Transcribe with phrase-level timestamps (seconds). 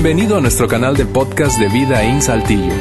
[0.00, 2.72] Bienvenido a nuestro canal de podcast de Vida en Saltillo.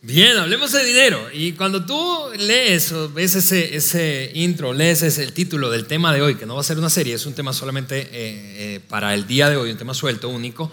[0.00, 1.28] Bien, hablemos de dinero.
[1.30, 2.00] Y cuando tú
[2.38, 6.54] lees o ves ese, intro, lees ese, el título del tema de hoy, que no
[6.54, 9.58] va a ser una serie, es un tema solamente eh, eh, para el día de
[9.58, 10.72] hoy, un tema suelto, único.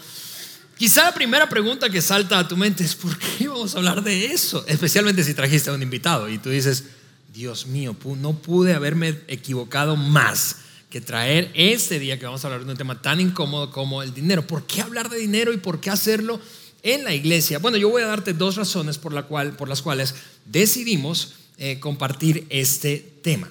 [0.77, 4.01] Quizá la primera pregunta que salta a tu mente es, ¿por qué vamos a hablar
[4.01, 4.63] de eso?
[4.65, 6.85] Especialmente si trajiste a un invitado y tú dices,
[7.33, 10.57] Dios mío, no pude haberme equivocado más
[10.91, 14.13] que traer este día que vamos a hablar de un tema tan incómodo como el
[14.13, 14.45] dinero.
[14.45, 16.39] ¿Por qué hablar de dinero y por qué hacerlo
[16.83, 17.57] en la iglesia?
[17.57, 20.13] Bueno, yo voy a darte dos razones por, la cual, por las cuales
[20.45, 23.49] decidimos eh, compartir este tema.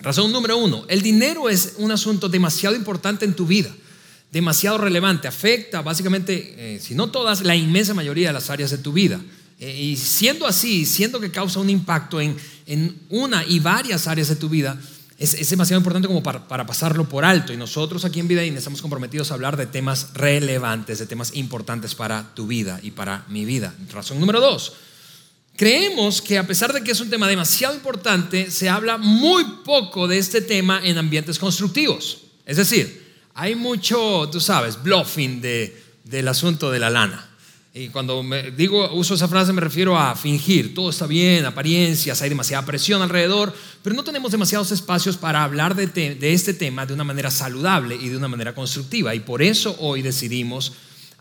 [0.00, 3.74] Razón número uno, el dinero es un asunto demasiado importante en tu vida,
[4.30, 8.78] demasiado relevante, afecta básicamente, eh, si no todas, la inmensa mayoría de las áreas de
[8.78, 9.18] tu vida.
[9.58, 12.34] Eh, y siendo así, siendo que causa un impacto en,
[13.08, 14.78] una y varias áreas de tu vida,
[15.20, 17.52] es, demasiado importante como para, pasarlo por alto.
[17.52, 21.94] Y nosotros aquí en Vida estamos comprometidos a hablar de temas relevantes, de temas importantes
[21.94, 23.74] para tu vida y para mi vida.
[23.92, 24.72] Razón número dos.
[25.56, 30.08] Creemos que a pesar de que es un tema demasiado importante, se habla muy poco
[30.08, 32.22] de este tema en ambientes constructivos.
[32.46, 37.29] Es decir, hay mucho, tú sabes, bluffing del asunto de la lana.
[37.72, 42.20] Y cuando me digo, uso esa frase me refiero a fingir, todo está bien, apariencias,
[42.20, 43.54] hay demasiada presión alrededor,
[43.84, 48.08] pero no tenemos demasiados espacios para hablar de, este tema de una manera saludable y
[48.08, 49.14] de una manera constructiva.
[49.14, 50.72] Y por eso hoy decidimos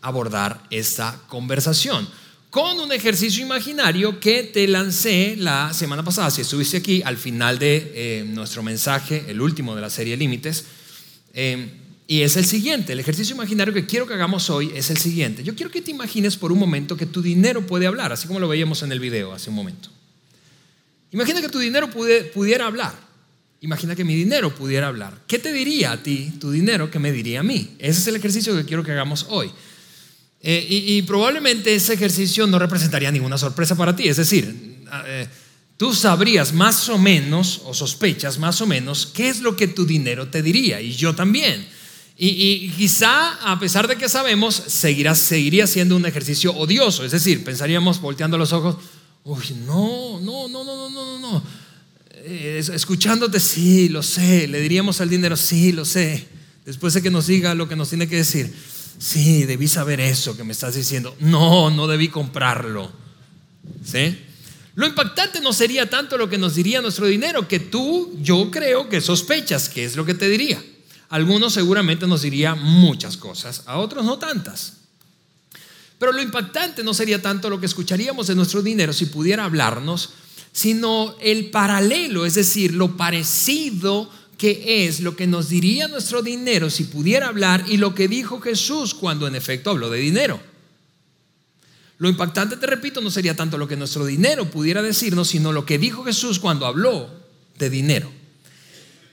[0.01, 2.07] abordar esta conversación
[2.49, 7.59] con un ejercicio imaginario que te lancé la semana pasada, si estuviste aquí al final
[7.59, 10.65] de eh, nuestro mensaje, el último de la serie Límites.
[11.35, 11.78] Eh,
[12.11, 15.43] y es el siguiente, el ejercicio imaginario que quiero que hagamos hoy es el siguiente.
[15.43, 18.39] Yo quiero que te imagines por un momento que tu dinero puede hablar, así como
[18.39, 19.89] lo veíamos en el video hace un momento.
[21.11, 22.95] Imagina que tu dinero pudiera hablar.
[23.61, 25.21] Imagina que mi dinero pudiera hablar.
[25.27, 27.75] ¿Qué te diría a ti tu dinero que me diría a mí?
[27.77, 29.51] Ese es el ejercicio que quiero que hagamos hoy.
[30.41, 34.07] Eh, y, probablemente ese ejercicio no representaría ninguna sorpresa para ti.
[34.07, 35.27] Es decir, eh,
[35.77, 39.85] tú sabrías más o menos, o sospechas más o menos, qué es lo que tu
[39.85, 40.81] dinero te diría.
[40.81, 41.77] Y yo también.
[42.21, 47.05] Y, quizá, a pesar de que sabemos, seguirá, seguiría siendo un ejercicio odioso.
[47.05, 48.75] Es decir, pensaríamos volteando los ojos,
[49.23, 51.43] uy, no, no, no, no, no, no, no.
[52.11, 54.49] Eh, escuchándote, sí, lo sé.
[54.49, 56.27] Le diríamos al dinero, sí, lo sé.
[56.65, 58.53] Después de que nos diga lo que nos tiene que decir,
[58.97, 61.15] sí, debí saber eso que me estás diciendo.
[61.21, 62.91] No, no debí comprarlo.
[63.85, 64.19] ¿Sí?
[64.75, 68.89] Lo impactante no sería tanto lo que nos diría nuestro dinero, que tú, yo creo
[68.89, 70.61] que sospechas que es lo que te diría
[71.09, 74.73] algunos seguramente nos diría muchas cosas, a otros no tantas.
[75.97, 80.11] Pero lo impactante no sería tanto lo que escucharíamos de nuestro dinero si pudiera hablarnos,
[80.51, 86.69] sino el paralelo, es decir, lo parecido que es lo que nos diría nuestro dinero
[86.69, 90.39] si pudiera hablar y lo que dijo Jesús cuando en efecto habló de dinero.
[91.97, 95.65] Lo impactante, te repito, no sería tanto lo que nuestro dinero pudiera decirnos, sino lo
[95.65, 97.09] que dijo Jesús cuando habló
[97.57, 98.18] de dinero.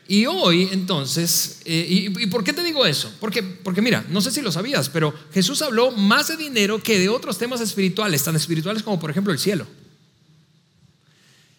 [0.09, 3.13] Y hoy, entonces, eh, y, por qué te digo eso?
[3.19, 6.99] Porque, porque mira, no sé si lo sabías, pero Jesús habló más de dinero que
[6.99, 9.67] de otros temas espirituales, tan espirituales como por ejemplo el cielo.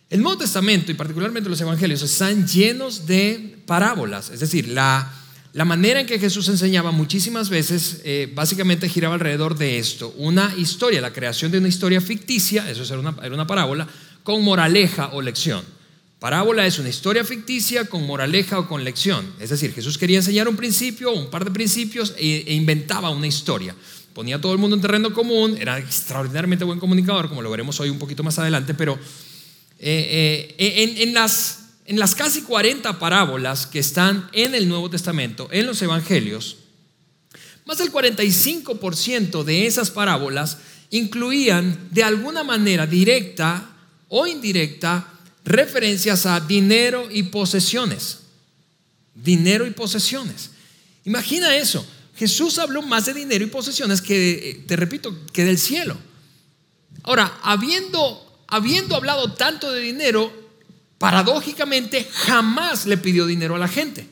[0.10, 5.12] El Nuevo Testamento y particularmente los Evangelios están llenos de parábolas, es decir, la,
[5.52, 10.54] la manera en que Jesús enseñaba muchísimas veces eh, básicamente giraba alrededor de esto, una
[10.56, 13.86] historia, la creación de una historia ficticia, eso era una, era una parábola,
[14.24, 15.77] con moraleja o lección.
[16.28, 19.34] Parábola es una historia ficticia con moraleja o con lección.
[19.40, 23.28] Es decir, Jesús quería enseñar un principio, un par de principios e, e, inventaba una
[23.28, 23.74] historia.
[24.14, 27.90] Ponía todo el mundo en terreno común, era extraordinariamente buen comunicador, como lo veremos hoy
[27.90, 29.00] un poquito más adelante, pero
[29.80, 35.48] eh, eh, en, las, en las casi 40 parábolas que están en el Nuevo Testamento,
[35.50, 36.58] en los Evangelios,
[37.64, 40.58] más del 45% de esas parábolas
[40.90, 43.70] incluían de alguna manera directa
[44.10, 45.14] o indirecta
[45.48, 48.20] referencias a dinero y posesiones.
[49.16, 50.52] Dinero y posesiones.
[51.06, 51.86] Imagina eso.
[52.16, 55.98] Jesús habló más de dinero y posesiones que, eh, te repito, que del cielo.
[57.04, 60.34] Ahora, habiendo, habiendo hablado tanto de dinero,
[60.98, 64.08] paradójicamente jamás le pidió dinero a la gente.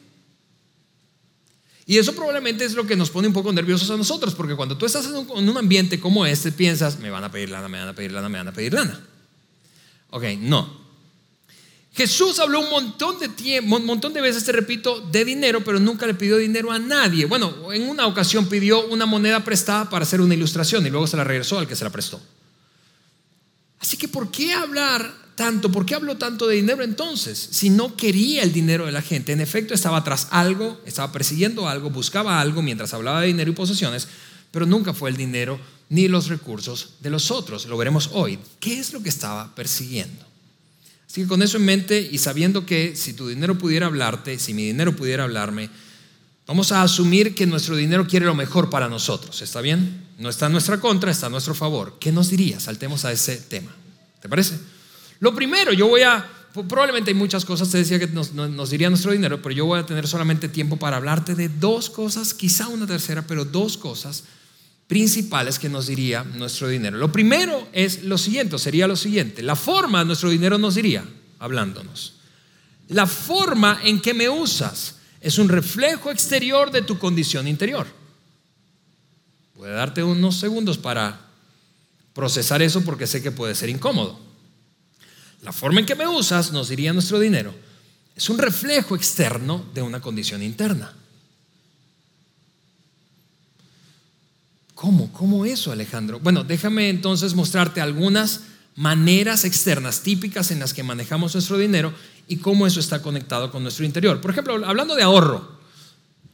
[1.87, 4.77] Y eso probablemente es lo que nos pone un poco nerviosos a nosotros, porque cuando
[4.77, 7.67] tú estás en un, en un ambiente como este, piensas, me van a pedir lana,
[7.67, 8.99] me van a pedir lana, me van a pedir lana.
[10.11, 10.84] Ok, no.
[11.95, 15.80] Jesús habló un montón de tiempo, un montón de veces, te repito, de dinero, pero
[15.80, 17.24] nunca le pidió dinero a nadie.
[17.25, 21.15] Bueno, en una ocasión pidió una moneda prestada para hacer una ilustración y luego se
[21.15, 22.21] la regresó al que se la prestó.
[23.80, 25.71] Así que, ¿por qué hablar tanto?
[25.71, 27.38] ¿Por qué habló tanto de dinero entonces?
[27.51, 31.69] Si no quería el dinero de la gente, en efecto estaba tras algo, estaba persiguiendo
[31.69, 34.09] algo, buscaba algo mientras hablaba de dinero y posesiones,
[34.51, 37.68] pero nunca fue el dinero ni los recursos de los otros.
[37.68, 38.38] Lo veremos hoy.
[38.59, 40.34] ¿Qué es lo que estaba persiguiendo?
[41.07, 44.54] Así que con eso en mente y sabiendo que si tu dinero pudiera hablarte, si
[44.54, 45.69] mi dinero pudiera hablarme,
[46.48, 49.42] vamos a asumir que nuestro dinero quiere lo mejor para nosotros.
[49.42, 50.04] ¿Está bien?
[50.18, 51.98] No está en nuestra contra, está a nuestro favor.
[52.00, 52.60] ¿Qué nos diría?
[52.60, 53.72] Saltemos a ese tema.
[54.22, 54.57] ¿Te parece?
[55.19, 58.90] Lo primero, yo voy a, probablemente hay muchas cosas, te decía que nos, nos, diría
[58.90, 62.68] nuestro dinero, pero yo voy a tener solamente tiempo para hablarte de dos cosas, quizá
[62.68, 64.24] una tercera, pero dos cosas
[64.87, 66.97] principales que nos diría nuestro dinero.
[66.97, 71.03] Lo primero es lo siguiente, sería lo siguiente, la forma nuestro dinero nos diría,
[71.39, 72.13] hablándonos,
[72.89, 77.87] la forma en que me usas es un reflejo exterior de tu condición interior.
[79.55, 81.19] Voy a darte unos segundos para
[82.13, 84.19] procesar eso porque sé que puede ser incómodo.
[85.41, 87.53] La forma en que me usas, nos diría nuestro dinero,
[88.15, 90.93] es un reflejo externo de una condición interna.
[94.75, 95.12] ¿Cómo?
[95.13, 96.19] ¿Cómo eso, Alejandro?
[96.19, 98.42] Bueno, déjame entonces mostrarte algunas
[98.75, 101.94] maneras externas típicas en las que manejamos nuestro dinero
[102.27, 104.19] y cómo eso está conectado con nuestro interior.
[104.19, 105.56] Por ejemplo, hablando de ahorro,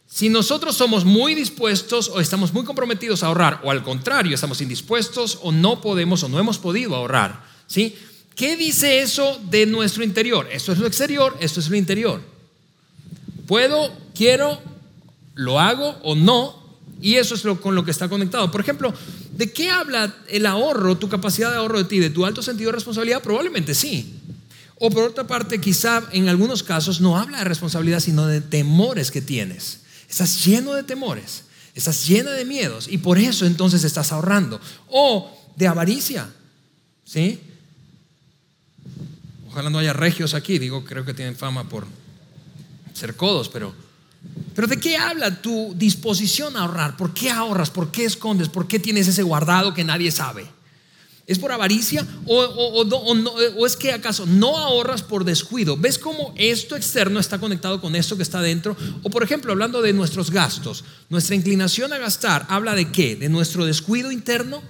[0.08, 4.60] si nosotros somos muy dispuestos o estamos muy comprometidos a ahorrar, o al contrario, estamos
[4.60, 7.96] indispuestos o no podemos o no hemos podido ahorrar, ¿sí?
[8.36, 10.50] ¿Qué dice eso de nuestro interior?
[10.52, 12.22] Esto es lo exterior, esto es lo interior.
[13.46, 14.60] Puedo, quiero,
[15.36, 16.61] lo hago o no,
[17.02, 18.52] y eso es lo, con lo que está conectado.
[18.52, 18.94] Por ejemplo,
[19.36, 22.00] ¿de qué habla el ahorro, tu capacidad de ahorro de ti?
[22.00, 23.24] ¿De tu alto sentido de responsabilidad?
[23.24, 24.20] Probablemente sí.
[24.78, 29.12] O por otra parte, quizá en algunos casos no habla de responsabilidad, sino de temores
[29.12, 29.82] que tienes.
[30.10, 31.44] Estás lleno de temores,
[31.74, 34.60] estás llena de miedos y por eso entonces estás ahorrando.
[34.88, 36.30] O de avaricia,
[37.06, 37.40] ¿sí?
[39.50, 41.86] Ojalá no haya regios aquí, digo, creo que tienen fama por
[42.94, 43.74] ser codos, pero
[44.56, 46.98] pero ¿de qué habla tu disposición a ahorrar?
[46.98, 47.70] ¿Por qué ahorras?
[47.70, 48.50] ¿Por qué escondes?
[48.50, 50.46] ¿Por qué tienes ese guardado que nadie sabe?
[51.26, 52.06] ¿Es por avaricia?
[52.26, 55.78] ¿O, es que acaso no ahorras por descuido?
[55.78, 58.76] ¿Ves cómo esto externo está conectado con esto que está dentro?
[59.04, 63.16] O por ejemplo, hablando de nuestros gastos, nuestra inclinación a gastar, ¿habla de qué?
[63.16, 64.62] ¿De nuestro descuido interno?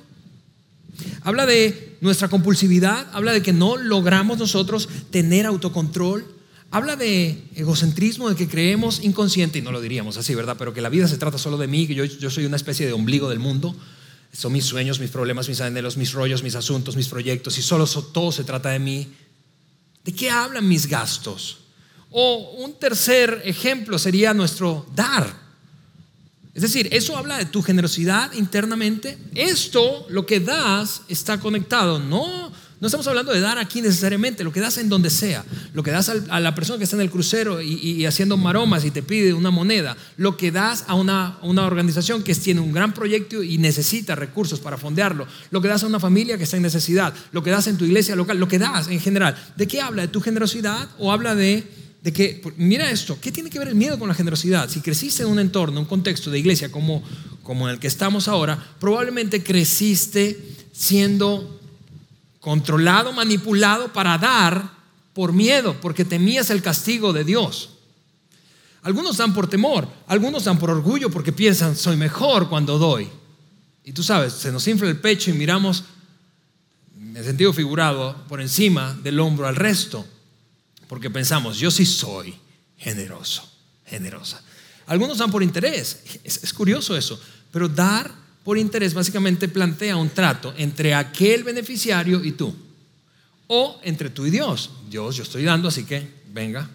[1.24, 3.08] ¿Habla de nuestra compulsividad?
[3.14, 6.41] ¿Habla de que no logramos nosotros tener autocontrol?
[6.74, 10.56] Habla de egocentrismo, de que creemos inconsciente, y no lo diríamos así, ¿verdad?
[10.58, 12.88] Pero que la vida se trata solo de mí, que yo, yo soy una especie
[12.88, 13.76] de ombligo del mundo.
[14.32, 17.86] Son mis sueños, mis problemas, mis anhelos, mis rollos, mis asuntos, mis proyectos, y solo
[17.86, 19.10] todo se trata de mí.
[20.06, 21.58] ¿De qué hablan mis gastos?
[22.10, 25.42] O un tercer ejemplo sería nuestro dar.
[26.54, 29.18] Es decir, eso habla de tu generosidad internamente.
[29.36, 34.52] Esto, lo que das, está conectado no no estamos hablando de dar aquí necesariamente, lo
[34.52, 37.12] que das en donde sea, lo que das a la persona que está en el
[37.12, 41.68] crucero y, haciendo maromas y te pide una moneda, lo que das a una, una,
[41.68, 45.88] organización que tiene un gran proyecto y necesita recursos para fondearlo, lo que das a
[45.88, 48.58] una familia que está en necesidad, lo que das en tu iglesia local, lo que
[48.58, 49.38] das en general.
[49.56, 50.02] ¿De qué habla?
[50.02, 51.64] ¿De tu generosidad o habla de
[52.02, 54.68] de que, mira esto, ¿qué tiene que ver el miedo con la generosidad?
[54.70, 57.04] Si creciste en un entorno, un contexto de iglesia como,
[57.44, 61.61] como en el que estamos ahora, probablemente creciste siendo
[62.42, 64.70] controlado, manipulado para dar
[65.14, 67.70] por miedo, porque temías el castigo de Dios.
[68.82, 73.08] Algunos dan por temor, algunos dan por orgullo porque piensan, soy mejor cuando doy.
[73.84, 75.84] Y tú sabes, se nos infla el pecho y miramos,
[77.00, 80.06] en sentido figurado, por encima del hombro al resto,
[80.88, 82.34] porque pensamos, yo sí soy
[82.78, 83.48] generoso,
[83.86, 84.42] generosa.
[84.88, 87.22] Algunos dan por interés, es, es curioso eso,
[87.52, 92.56] pero dar por interés básicamente plantea un trato entre aquel beneficiario y tú.
[93.48, 94.72] O entre tú y Dios.
[94.90, 96.70] Dios, yo estoy dando, así que venga.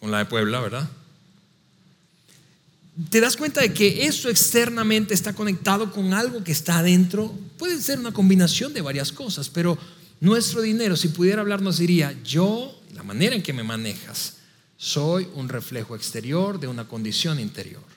[0.00, 0.88] Con la de Puebla, ¿verdad?
[3.10, 7.34] ¿Te das cuenta de que eso externamente está conectado con algo que está adentro?
[7.58, 9.76] Puede ser una combinación de varias cosas, pero
[10.20, 14.36] nuestro dinero, si pudiera hablarnos, diría, yo, la manera en que me manejas,
[14.78, 17.95] soy un reflejo exterior de una condición interior.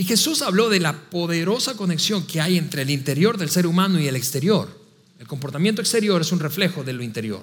[0.00, 4.00] Y Jesús habló de la poderosa conexión que hay entre el interior del ser humano
[4.00, 4.66] y el exterior.
[5.18, 7.42] El comportamiento exterior es un reflejo de lo interior.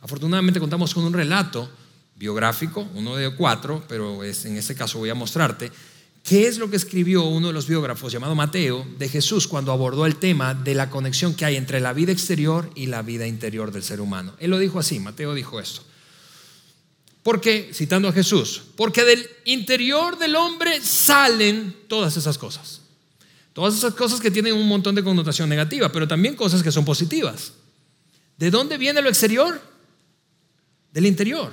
[0.00, 1.70] Afortunadamente contamos con un relato
[2.16, 5.70] biográfico, uno de cuatro, pero en este caso voy a mostrarte,
[6.22, 10.06] qué es lo que escribió uno de los biógrafos llamado Mateo de Jesús cuando abordó
[10.06, 13.70] el tema de la conexión que hay entre la vida exterior y la vida interior
[13.70, 14.32] del ser humano.
[14.38, 15.82] Él lo dijo así, Mateo dijo esto.
[17.22, 22.80] Porque, citando a Jesús, porque del interior del hombre salen todas esas cosas.
[23.52, 26.84] Todas esas cosas que tienen un montón de connotación negativa, pero también cosas que son
[26.84, 27.52] positivas.
[28.38, 29.60] ¿De dónde viene lo exterior?
[30.92, 31.52] Del interior.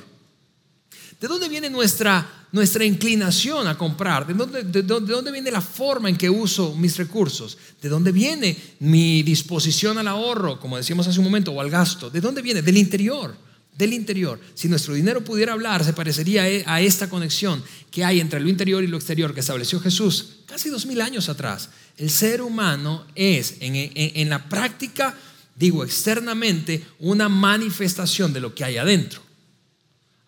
[1.19, 4.25] ¿De dónde viene nuestra, nuestra inclinación a comprar?
[4.25, 7.57] ¿De dónde, ¿De dónde viene la forma en que uso mis recursos?
[7.81, 12.09] ¿De dónde viene mi disposición al ahorro, como decíamos hace un momento, o al gasto?
[12.09, 12.61] ¿De dónde viene?
[12.61, 13.46] Del interior
[13.77, 14.39] del interior.
[14.55, 18.49] Si nuestro dinero pudiera hablar, se parecería e, a esta conexión que hay entre lo
[18.49, 21.69] interior y lo exterior que estableció Jesús casi dos mil años atrás.
[21.97, 25.15] El ser humano es, en, en la práctica,
[25.55, 29.21] digo externamente, una manifestación de lo que hay adentro.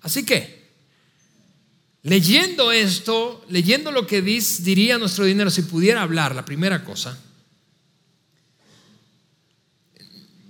[0.01, 0.69] Así que,
[2.03, 7.17] leyendo esto, leyendo lo que diría nuestro dinero, si pudiera hablar, la primera cosa,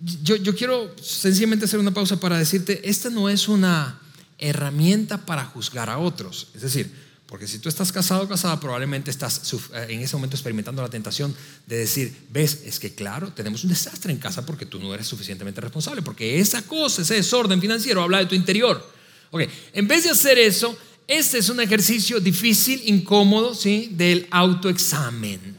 [0.01, 3.99] yo, quiero sencillamente hacer una pausa para decirte, esta no es una
[4.37, 6.47] herramienta para juzgar a otros.
[6.53, 6.91] Es decir,
[7.25, 10.89] porque si tú estás casado o casada, probablemente estás eh, en ese momento experimentando la
[10.89, 11.35] tentación
[11.67, 15.07] de decir, ves, es que claro, tenemos un desastre en casa porque tú no eres
[15.07, 18.83] suficientemente responsable, porque esa cosa, ese desorden financiero habla de tu interior.
[19.31, 20.75] Ok, en vez de hacer eso,
[21.07, 23.89] este es un ejercicio difícil, incómodo, ¿sí?
[23.91, 25.57] Del autoexamen.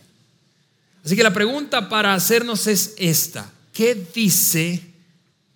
[1.05, 3.51] Así que la pregunta para hacernos es esta.
[3.73, 4.83] ¿Qué dice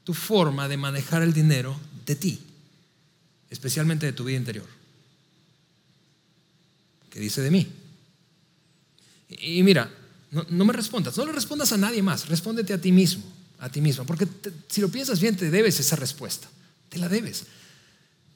[0.04, 2.40] tu forma de manejar el dinero de ti?
[3.50, 4.66] Especialmente de tu vida interior.
[7.10, 7.68] ¿Qué dice de mí?
[9.28, 9.90] Y mira,
[10.30, 13.22] no, me respondas, no le respondas a nadie más, respóndete a ti mismo,
[13.58, 14.26] a ti misma, porque
[14.68, 16.48] si lo piensas bien, te debes esa respuesta,
[16.88, 17.44] te la debes.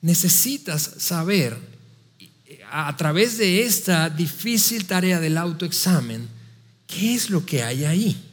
[0.01, 1.59] Necesitas saber
[2.71, 6.29] a través de esta difícil tarea del autoexamen,
[6.87, 8.28] ¿qué es lo que hay ahí?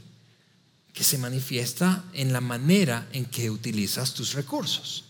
[0.96, 5.04] Que se manifiesta en la manera en que utilizas tus recursos.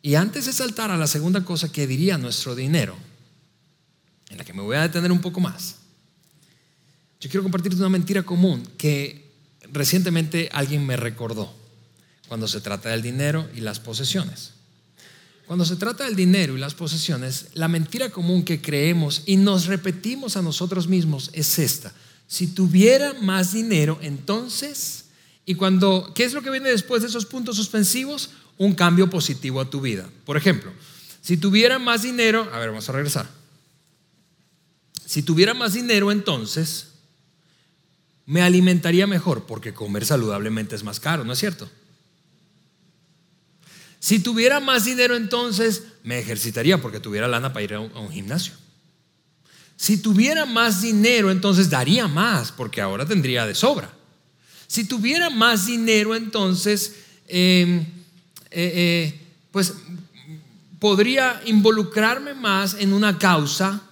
[0.00, 2.96] Y antes de saltar a la segunda cosa que diría nuestro dinero,
[4.30, 5.74] en la que me voy a detener un poco más,
[7.20, 9.28] yo quiero compartirte una mentira común que
[9.72, 11.52] recientemente alguien me recordó
[12.28, 14.52] cuando se trata del dinero y las posesiones.
[15.46, 19.66] Cuando se trata del dinero y las posesiones, la mentira común que creemos y nos
[19.66, 21.92] repetimos a nosotros mismos es esta
[22.32, 25.04] si tuviera más dinero, entonces,
[25.44, 28.30] y cuando, ¿qué es lo que viene después de esos puntos suspensivos?
[28.56, 30.08] Un cambio positivo a tu vida.
[30.24, 30.72] Por ejemplo,
[31.20, 33.28] si tuviera más dinero, a ver, vamos a regresar.
[35.04, 36.92] Si tuviera más dinero, entonces,
[38.24, 41.70] me alimentaría mejor, porque comer saludablemente es más caro, ¿no es cierto?
[44.00, 48.54] Si tuviera más dinero, entonces, me ejercitaría, porque tuviera lana para ir a un gimnasio.
[49.82, 53.92] Si tuviera más dinero, entonces daría más, porque ahora tendría de sobra.
[54.68, 56.94] Si tuviera más dinero, entonces,
[57.26, 57.84] em, eh,
[58.52, 59.20] eh,
[59.50, 59.74] pues
[60.78, 63.82] podría involucrarme más en una causa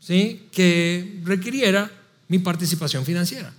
[0.00, 0.48] ¿sí?
[0.50, 1.90] que requiriera
[2.28, 3.52] mi participación financiera.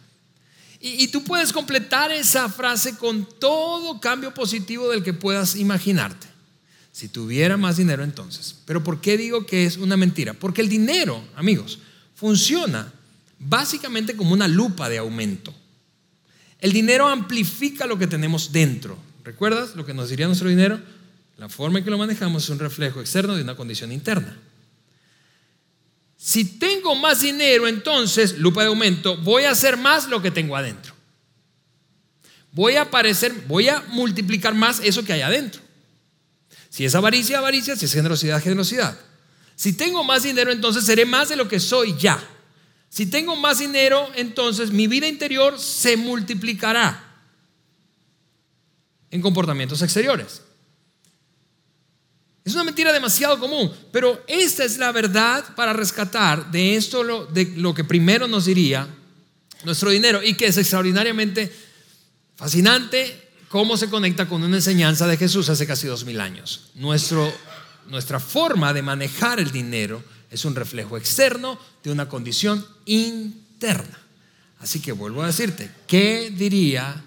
[0.80, 6.37] Y, y, tú puedes completar esa frase con todo cambio positivo del que puedas imaginarte.
[6.98, 8.56] Si tuviera más dinero entonces.
[8.66, 10.34] Pero ¿por qué digo que es una mentira?
[10.34, 11.78] Porque el dinero, amigos,
[12.16, 12.92] funciona
[13.38, 15.54] básicamente como una lupa de aumento.
[16.60, 18.98] El dinero amplifica lo que tenemos dentro.
[19.24, 20.82] ¿Recuerdas lo que nos diría nuestro dinero?
[21.38, 24.36] La forma en que lo manejamos es un reflejo externo de una condición interna.
[26.18, 30.56] Si tengo más dinero, entonces, lupa de aumento, voy a hacer más lo que tengo
[30.56, 30.96] adentro.
[32.54, 35.67] Voy a aparecer, voy a multiplicar más eso que hay adentro.
[36.78, 38.96] Si es avaricia, avaricia, si es generosidad, generosidad.
[39.56, 42.24] Si tengo más dinero, entonces seré más de lo que soy ya.
[42.88, 47.04] Si tengo más dinero, entonces mi vida interior se multiplicará
[49.10, 50.44] en comportamientos exteriores.
[52.46, 57.26] Es una mentira demasiado común, pero esta es la verdad para rescatar de esto lo,
[57.26, 58.88] de lo que primero nos diría
[59.66, 61.52] nuestro dinero y que es extraordinariamente
[62.36, 66.70] fascinante cómo se conecta con una enseñanza de Jesús hace casi dos mil años.
[66.76, 67.32] Nuestro,
[67.88, 73.98] nuestra forma de manejar el dinero es un reflejo externo de una condición interna.
[74.60, 77.04] Así que vuelvo a decirte, ¿qué diría,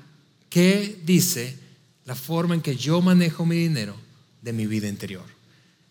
[0.48, 1.58] qué dice
[2.04, 3.96] la forma en que yo manejo mi dinero
[4.40, 5.24] de mi vida interior?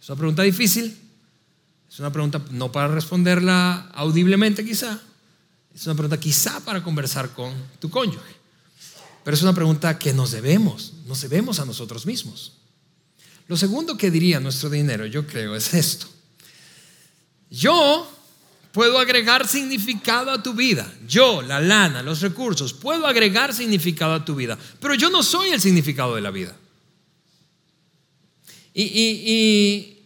[0.01, 0.97] Es una pregunta difícil,
[1.89, 4.99] es una pregunta no para responderla audiblemente quizá,
[5.75, 8.38] es una pregunta quizá para conversar con tu cónyuge.
[9.23, 12.53] Pero es una pregunta que nos debemos, nos debemos a nosotros mismos.
[13.47, 16.07] Lo segundo que diría nuestro dinero, yo creo, es esto.
[17.49, 18.07] Yo
[18.71, 20.91] puedo agregar significado a tu vida.
[21.07, 24.57] Yo, la lana, los recursos, puedo agregar significado a tu vida.
[24.79, 26.55] Pero yo no soy el significado de la vida.
[28.73, 29.97] Y,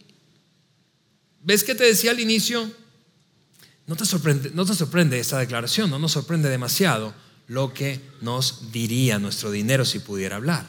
[1.42, 2.70] ves que te decía al inicio,
[3.86, 7.14] No te sorprende, no te sorprende esta declaración, no nos sorprende demasiado
[7.46, 10.66] lo que nos diría nuestro dinero si pudiera hablar.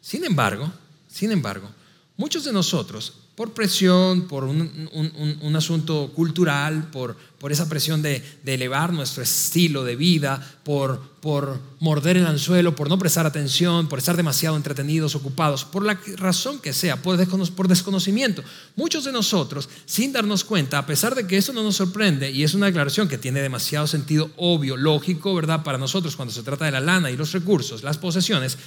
[0.00, 0.72] Sin embargo,
[1.08, 1.70] sin embargo,
[2.16, 8.92] muchos de nosotros por presión, por un, asunto cultural, por, por esa presión de, elevar
[8.92, 14.14] nuestro estilo de vida, por, por morder el anzuelo, por no prestar atención, por estar
[14.14, 17.16] demasiado entretenidos, ocupados, por la razón que sea, por,
[17.52, 18.44] por desconocimiento.
[18.76, 22.44] Muchos de nosotros, sin darnos cuenta, a pesar de que eso no nos sorprende y
[22.44, 25.62] es una declaración que tiene demasiado sentido obvio, lógico, ¿verdad?
[25.62, 28.58] Para nosotros cuando se trata de la lana y los recursos, las posesiones,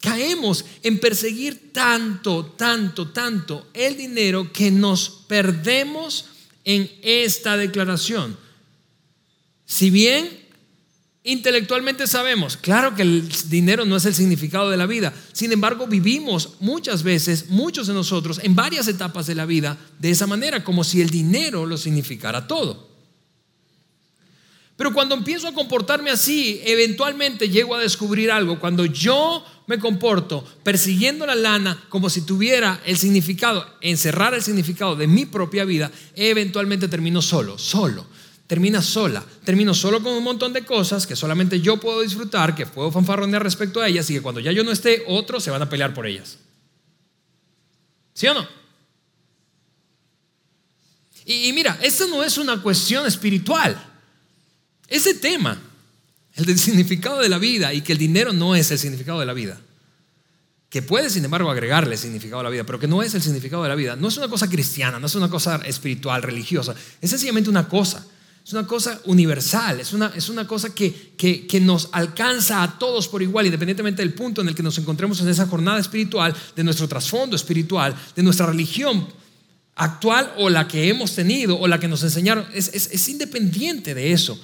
[0.00, 6.26] caemos en perseguir tanto, tanto, tanto el dinero que nos perdemos
[6.64, 8.36] en esta declaración.
[9.64, 10.46] Si bien
[11.24, 15.86] intelectualmente sabemos, claro que el dinero no es el significado de la vida, sin embargo
[15.88, 20.62] vivimos muchas veces, muchos de nosotros, en varias etapas de la vida de esa manera,
[20.62, 22.95] como si el dinero lo significara todo.
[24.76, 28.60] Pero cuando empiezo a comportarme así, eventualmente llego a descubrir algo.
[28.60, 34.94] Cuando yo me comporto persiguiendo la lana como si tuviera el significado, encerrar el significado
[34.94, 38.06] de mi propia vida, eventualmente termino solo, solo.
[38.46, 42.64] Termina sola, termino solo con un montón de cosas que solamente yo puedo disfrutar, que
[42.66, 45.62] puedo fanfarronear respecto a ellas y que cuando ya yo no esté, otros se van
[45.62, 46.38] a pelear por ellas.
[48.12, 48.46] ¿Sí o no?
[51.24, 53.95] Y, y mira, esto no es una cuestión espiritual.
[54.88, 55.60] Ese tema,
[56.34, 59.26] el del significado de la vida y que el dinero no es el significado de
[59.26, 59.60] la vida,
[60.68, 63.62] que puede sin embargo agregarle significado a la vida, pero que no es el significado
[63.62, 67.10] de la vida, no es una cosa cristiana, no es una cosa espiritual, religiosa, es
[67.10, 68.06] sencillamente una cosa.
[68.44, 72.78] Es una cosa universal, es una, es una cosa que, que, que, nos alcanza a
[72.78, 76.32] todos por igual, independientemente del punto en el que nos encontremos en esa jornada espiritual,
[76.54, 79.08] de nuestro trasfondo espiritual, de nuestra religión
[79.74, 82.46] actual o la que hemos tenido o la que nos enseñaron.
[82.54, 84.40] Es, es, es independiente de eso.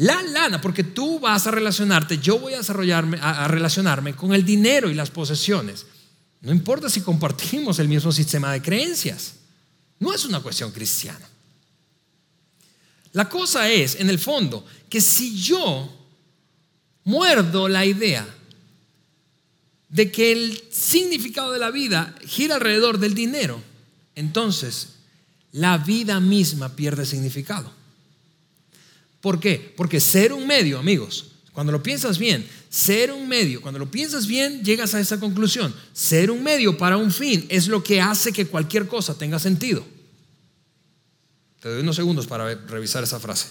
[0.00, 4.46] La lana, porque tú vas a relacionarte, yo voy a desarrollarme, a, relacionarme con el
[4.46, 5.84] dinero y las posesiones.
[6.40, 9.34] No importa si compartimos el mismo sistema de creencias.
[9.98, 11.28] No es una cuestión cristiana.
[13.12, 15.94] La cosa es, en el fondo, que si yo
[17.04, 18.26] muerdo la idea
[19.90, 23.62] de que el significado de la vida gira alrededor del dinero,
[24.14, 24.94] entonces
[25.52, 27.79] la vida misma pierde significado.
[29.20, 29.74] ¿Por qué?
[29.76, 34.26] Porque ser un medio, amigos, cuando lo piensas bien, ser un medio, cuando lo piensas
[34.26, 35.74] bien, llegas a esa conclusión.
[35.92, 39.84] Ser un medio para un fin es lo que hace que cualquier cosa tenga sentido.
[41.60, 43.48] Te doy unos segundos para revisar esa frase.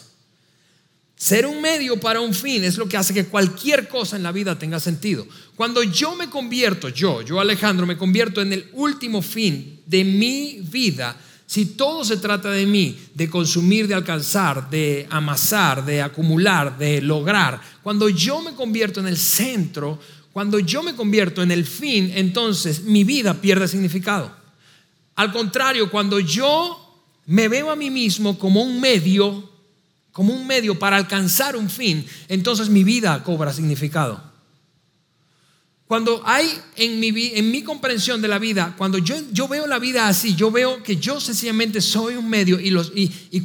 [1.15, 4.31] Ser un medio para un fin es lo que hace que cualquier cosa en la
[4.31, 5.27] vida tenga sentido.
[5.55, 10.61] Cuando yo me convierto, yo, yo Alejandro, me convierto en el último fin de mi
[10.61, 16.77] vida, si todo se trata de mí, de consumir, de alcanzar, de amasar, de acumular,
[16.77, 19.97] de lograr, cuando yo me convierto en el centro,
[20.31, 24.31] cuando yo me convierto en el fin, entonces mi vida pierde significado.
[25.15, 29.49] Al contrario, cuando yo me veo a mí mismo como un medio,
[30.11, 34.28] como un medio para alcanzar un fin, entonces mi vida cobra significado.
[35.89, 40.07] Cuando hay en mi, en mi comprensión de la vida, cuando yo, veo la vida
[40.07, 42.93] así, yo veo que yo sencillamente soy un medio y, los,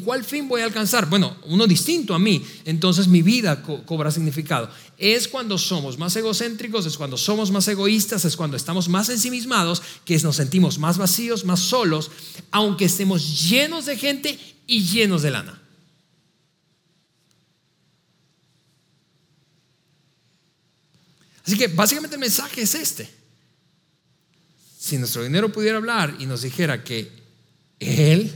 [0.04, 1.09] cuál fin voy a alcanzar.
[1.09, 4.68] Bueno, uno distinto a mí, entonces mi vida cobra significado.
[4.98, 9.80] Es cuando somos más egocéntricos, es cuando somos más egoístas, es cuando estamos más ensimismados,
[10.04, 12.11] que nos sentimos más vacíos, más solos,
[12.50, 15.63] aunque estemos llenos de gente y llenos de lana.
[21.44, 23.09] Así que básicamente el mensaje es este.
[24.78, 27.11] Si nuestro dinero pudiera hablar y nos dijera que
[27.78, 28.33] Él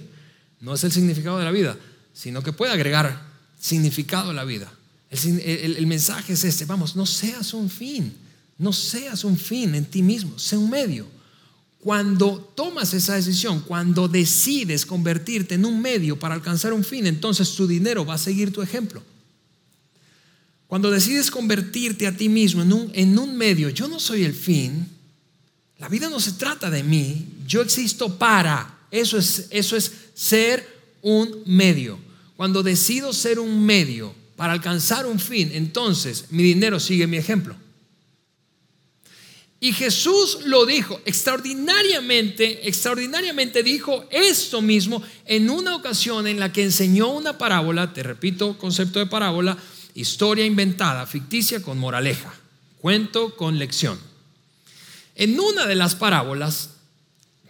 [0.61, 1.79] no es el significado de la vida,
[2.13, 4.73] sino que puede agregar significado a la vida.
[5.11, 8.15] El, mensaje es este, vamos, no seas un fin,
[8.59, 11.07] no seas un fin en ti mismo, sé un medio.
[11.81, 17.55] Cuando tomas esa decisión, cuando decides convertirte en un medio para alcanzar un fin, entonces
[17.55, 19.03] tu dinero va a seguir tu ejemplo.
[20.69, 24.35] Cuando decides convertirte a ti mismo en un, en un medio, yo no soy el
[24.35, 24.87] fin,
[25.79, 30.69] la vida no se trata de mí, yo existo para, eso es, eso es ser
[31.01, 31.99] un medio.
[32.37, 37.57] Cuando decido ser un medio para alcanzar un fin, entonces mi dinero sigue mi ejemplo.
[39.61, 46.63] Y Jesús lo dijo extraordinariamente, extraordinariamente dijo esto mismo en una ocasión en la que
[46.63, 49.57] enseñó una parábola, te repito, concepto de parábola,
[50.01, 52.33] historia inventada, ficticia con moraleja,
[52.81, 53.99] cuento con lección.
[55.17, 56.71] En una de las parábolas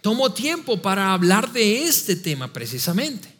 [0.01, 3.31] tomó tiempo para hablar de este tema precisamente,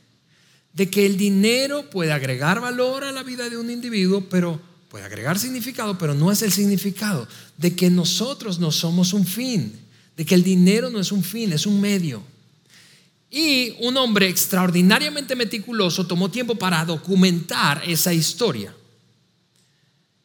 [0.73, 5.05] de que el dinero puede agregar valor a la vida de un individuo, pero puede
[5.05, 9.73] agregar significado, pero no es el significado, de que nosotros no somos un fin,
[10.15, 12.21] de que el dinero no es un fin, es un medio.
[13.31, 18.75] Y un hombre extraordinariamente meticuloso tomó tiempo para documentar esa historia.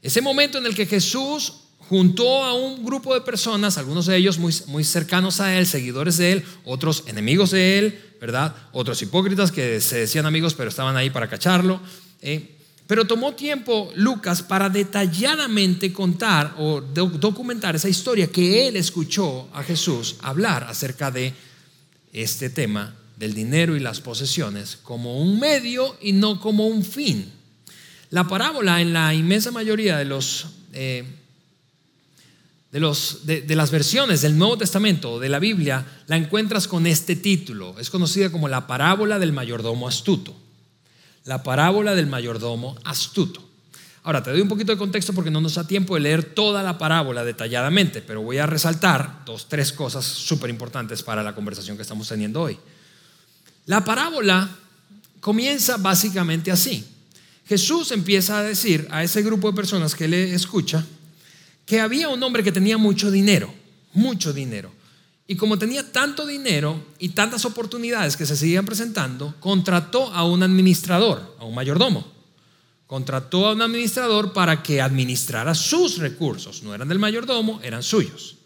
[0.04, 4.36] Ese momento en el que Jesús juntó a un grupo de personas, algunos de ellos
[4.36, 8.54] muy, muy cercanos a él, seguidores de él, otros enemigos de él, ¿verdad?
[8.72, 11.80] Otros hipócritas que se decían amigos pero estaban ahí para cacharlo.
[12.20, 12.50] ¿eh?
[12.86, 19.62] Pero tomó tiempo Lucas para detalladamente contar o documentar esa historia que él escuchó a
[19.62, 21.32] Jesús hablar acerca de
[22.12, 27.32] este tema del dinero y las posesiones como un medio y no como un fin.
[28.10, 30.46] La parábola en la inmensa mayoría de los...
[30.72, 31.04] Eh,
[32.72, 37.14] de, los, de, las versiones del Nuevo Testamento de la Biblia la encuentras con este
[37.14, 37.76] título.
[37.78, 40.34] Es conocida como la parábola del mayordomo astuto
[41.24, 43.42] la parábola del mayordomo astuto.
[44.02, 46.62] Ahora, te doy un poquito de contexto porque no nos da tiempo de leer toda
[46.62, 51.76] la parábola detalladamente, pero voy a resaltar dos, tres cosas súper importantes para la conversación
[51.76, 52.58] que estamos teniendo hoy.
[53.64, 54.50] La parábola
[55.20, 56.86] comienza básicamente así.
[57.46, 60.84] Jesús empieza a decir a ese grupo de personas que le escucha
[61.66, 63.52] que había un hombre que tenía mucho dinero,
[63.92, 64.70] mucho dinero.
[65.26, 70.42] Y como tenía tanto dinero y tantas oportunidades que se seguían presentando, contrató a un
[70.42, 72.06] administrador, a un mayordomo.
[72.86, 76.62] Contrató a un administrador para que administrara sus recursos.
[76.62, 78.36] No eran del mayordomo, eran suyos.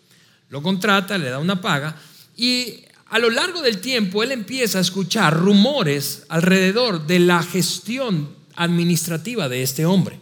[0.51, 1.97] Lo contrata, le da una paga
[2.37, 8.38] y a lo largo del tiempo él empieza a escuchar rumores alrededor de la gestión
[8.59, 10.21] administrativa de este hombre.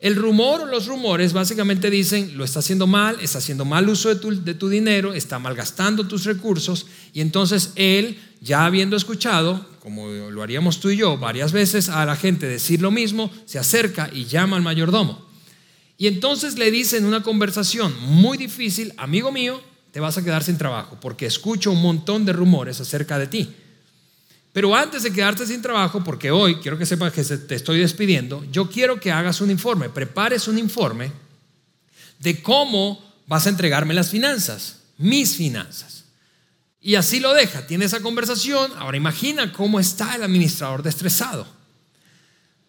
[0.00, 4.08] El rumor o los rumores básicamente dicen, lo está haciendo mal, está haciendo mal uso
[4.08, 9.66] de tu, de tu, dinero, está malgastando tus recursos, y entonces él, ya habiendo escuchado,
[9.80, 13.58] como lo haríamos tú y yo varias veces, a la gente decir lo mismo, se
[13.58, 15.28] acerca y llama al mayordomo.
[15.98, 19.60] Y entonces le dice en una conversación muy difícil, amigo mío,
[19.92, 23.54] te vas a quedar sin trabajo, porque escucho un montón de rumores acerca de ti.
[24.52, 28.44] Pero antes de quedarte sin trabajo, porque hoy quiero que sepas que te estoy despidiendo,
[28.50, 31.12] yo quiero que hagas un informe, prepares un informe
[32.18, 36.04] de cómo vas a entregarme las finanzas, mis finanzas.
[36.80, 38.72] Y así lo deja, tiene esa conversación.
[38.78, 41.46] Ahora imagina cómo está el administrador estresado.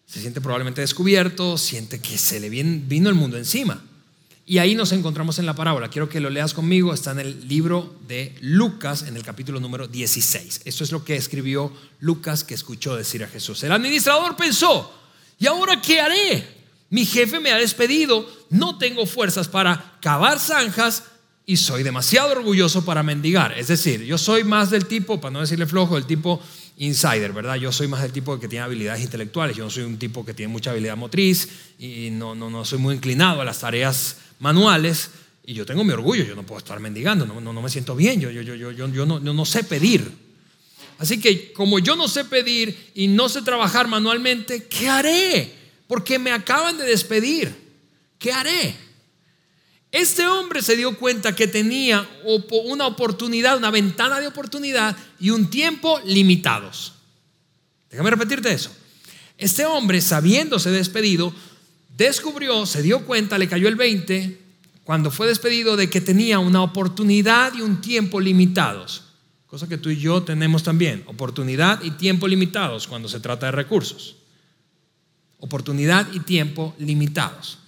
[0.06, 3.82] Se siente probablemente descubierto, siente que se le vino el mundo encima.
[4.44, 5.88] Y ahí nos encontramos en la parábola.
[5.88, 6.92] Quiero que lo leas conmigo.
[6.92, 10.62] Está en el libro de Lucas, en el capítulo número 16.
[10.64, 13.62] Esto es lo que escribió Lucas que escuchó decir a Jesús.
[13.62, 14.92] El administrador pensó,
[15.38, 16.62] ¿y ahora qué haré?
[16.90, 21.04] Mi jefe me ha despedido, no tengo fuerzas para cavar zanjas
[21.46, 23.56] y soy demasiado orgulloso para mendigar.
[23.58, 26.40] Es decir, yo soy más del tipo, para no decirle flojo, del tipo
[26.78, 27.56] insider, ¿verdad?
[27.56, 30.34] Yo soy más del tipo que tiene habilidades intelectuales, yo no soy un tipo que
[30.34, 35.10] tiene mucha habilidad motriz y no, no, no soy muy inclinado a las tareas manuales
[35.46, 38.20] y yo tengo mi orgullo, yo no puedo estar mendigando, no, no, me siento bien,
[38.20, 40.10] yo, yo, yo, yo, yo no, no sé pedir.
[40.98, 45.52] Así que como yo no sé pedir y no sé trabajar manualmente, ¿qué haré?
[45.86, 47.54] Porque me acaban de despedir.
[48.18, 48.76] ¿Qué haré?
[49.92, 52.08] Este hombre se dio cuenta que tenía
[52.64, 56.94] una oportunidad, una ventana de oportunidad y un tiempo limitados.
[57.90, 58.74] Déjame repetirte eso.
[59.38, 61.32] Este hombre, sabiéndose despedido,
[61.96, 64.38] descubrió, se dio cuenta, le cayó el 20
[64.84, 69.04] cuando fue despedido de que tenía una oportunidad y un tiempo limitados.
[69.46, 73.52] Cosa que tú y yo tenemos también, oportunidad y tiempo limitados cuando se trata de
[73.52, 74.16] recursos.
[75.38, 77.58] Oportunidad y tiempo limitados.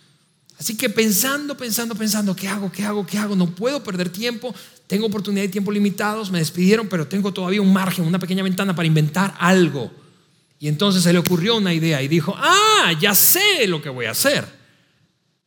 [0.58, 2.70] Así que pensando, pensando, pensando, ¿qué hago?
[2.70, 3.04] ¿Qué hago?
[3.04, 3.36] ¿Qué hago?
[3.36, 4.54] No puedo perder tiempo.
[4.86, 6.30] Tengo oportunidad y tiempo limitados.
[6.30, 9.92] Me despidieron, pero tengo todavía un margen, una pequeña ventana para inventar algo.
[10.64, 14.06] Y entonces se le ocurrió una idea y dijo, ah, ya sé lo que voy
[14.06, 14.46] a hacer.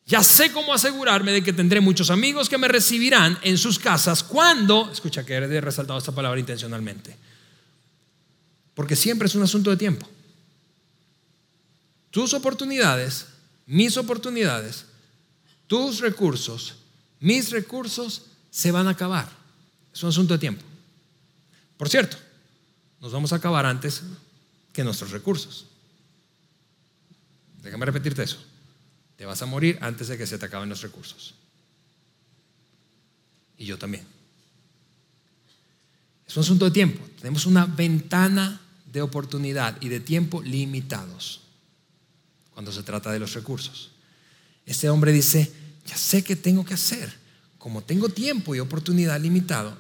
[0.06, 4.21] Ya sé cómo asegurarme de que tendré muchos amigos que me recibirán en sus casas
[4.21, 7.17] cuando, escucha que he resaltado esta palabra intencionalmente,
[8.75, 10.08] porque siempre es un asunto de tiempo.
[12.12, 13.25] Tus oportunidades,
[13.65, 14.86] mis oportunidades,
[15.65, 16.75] tus recursos,
[17.21, 19.27] mis recursos se van a acabar.
[19.91, 20.63] Es un asunto de tiempo.
[21.75, 22.17] Por cierto,
[23.01, 24.03] nos vamos a acabar antes
[24.78, 25.66] que nuestros recursos.
[27.63, 28.38] Déjame repetirte eso.
[29.16, 31.34] Te vas a morir antes de que se te acaben los recursos.
[33.58, 34.06] Y yo también.
[36.28, 37.04] Es un asunto de tiempo.
[37.18, 41.42] Tenemos una ventana de oportunidad y de tiempo limitados
[42.54, 43.90] cuando se trata de los recursos.
[44.63, 45.52] Este hombre dice,
[45.88, 47.12] ya sé qué tengo que hacer.
[47.58, 49.76] Como tengo tiempo y oportunidad limitado,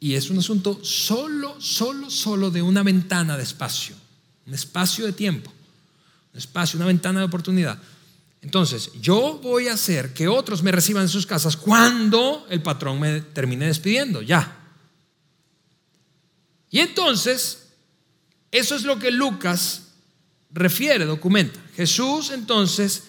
[0.00, 4.07] y es un asunto solo, solo, solo de una ventana de espacio
[4.48, 5.52] un espacio de tiempo,
[6.32, 7.78] un espacio, una ventana de oportunidad.
[8.40, 12.98] Entonces, yo voy a hacer que otros me reciban en sus casas cuando el patrón
[12.98, 14.56] me termine despidiendo, ya.
[16.70, 17.68] Y entonces,
[18.50, 19.88] eso es lo que Lucas
[20.50, 21.60] refiere, documenta.
[21.76, 23.02] Jesús entonces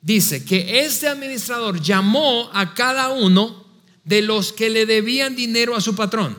[0.00, 3.66] dice que este administrador llamó a cada uno
[4.04, 6.38] de los que le debían dinero a su patrón.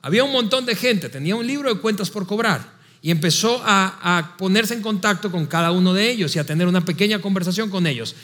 [0.00, 4.34] Había un montón de gente, tenía un libro de cuentas por cobrar y empezó a,
[4.38, 7.86] ponerse en contacto con cada uno de ellos y a tener una pequeña conversación con
[7.86, 8.14] ellos.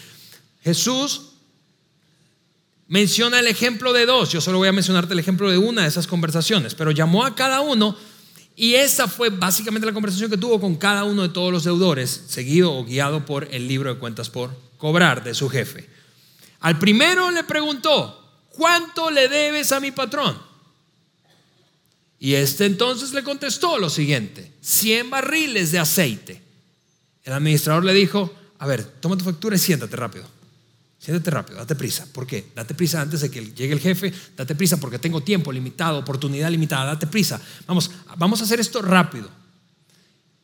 [0.62, 1.32] Jesús
[2.88, 5.88] menciona el ejemplo de dos, yo solo voy a mencionarte el ejemplo de una de
[5.88, 7.96] esas conversaciones, pero llamó a cada uno
[8.54, 12.24] y esa fue básicamente la conversación que tuvo con cada uno de todos los deudores,
[12.28, 15.88] seguido o guiado por el libro de cuentas por cobrar de su jefe.
[16.60, 20.38] Al primero le preguntó, ¿cuánto le debes a mi patrón?
[22.18, 26.42] Y este entonces le contestó lo siguiente, 100 barriles de aceite.
[27.24, 30.24] El administrador le dijo, a ver, toma tu factura y siéntate rápido.
[30.98, 32.06] Siéntate rápido, date prisa.
[32.12, 32.46] ¿Por qué?
[32.54, 36.50] Date prisa antes de que llegue el jefe, date prisa porque tengo tiempo limitado, oportunidad
[36.50, 37.40] limitada, date prisa.
[37.66, 39.30] Vamos, vamos a hacer esto rápido.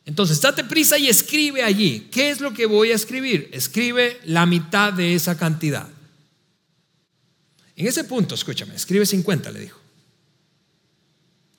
[0.05, 2.07] Entonces, date prisa y escribe allí.
[2.11, 3.49] ¿Qué es lo que voy a escribir?
[3.53, 5.87] Escribe la mitad de esa cantidad.
[7.75, 9.82] En ese punto, escúchame, escribe 50, le dijo.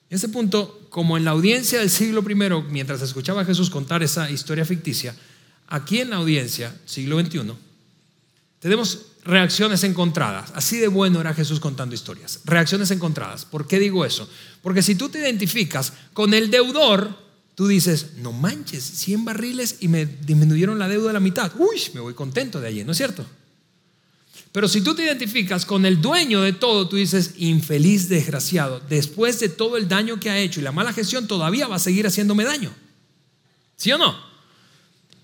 [0.09, 2.35] En ese punto, como en la audiencia del siglo I,
[2.69, 5.15] mientras escuchaba a Jesús contar esa historia ficticia,
[5.67, 7.53] aquí en la audiencia, siglo XXI,
[8.59, 10.51] tenemos reacciones encontradas.
[10.55, 12.39] Así de bueno era Jesús contando historias.
[12.45, 13.45] Reacciones encontradas.
[13.45, 14.29] ¿Por qué digo eso?
[14.61, 17.17] Porque si tú te identificas con el deudor,
[17.55, 21.51] tú dices, no manches, 100 barriles y me disminuyeron la deuda a la mitad.
[21.57, 23.25] Uy, me voy contento de allí, ¿no es cierto?
[24.55, 29.37] Pero si tú te identificas con el dueño de todo, tú dices, infeliz desgraciado, después
[29.41, 32.07] de todo el daño que ha hecho y la mala gestión, todavía va a seguir
[32.07, 32.73] haciéndome daño.
[33.75, 34.17] ¿Sí o no?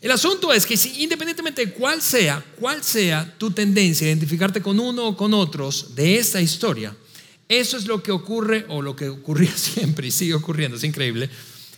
[0.01, 4.61] El asunto es que si, independientemente de cuál sea, cuál sea tu tendencia a identificarte
[4.61, 6.93] con uno o con otros de esta historia,
[7.47, 11.29] eso es lo que ocurre o lo que ocurría siempre y sigue ocurriendo, es increíble.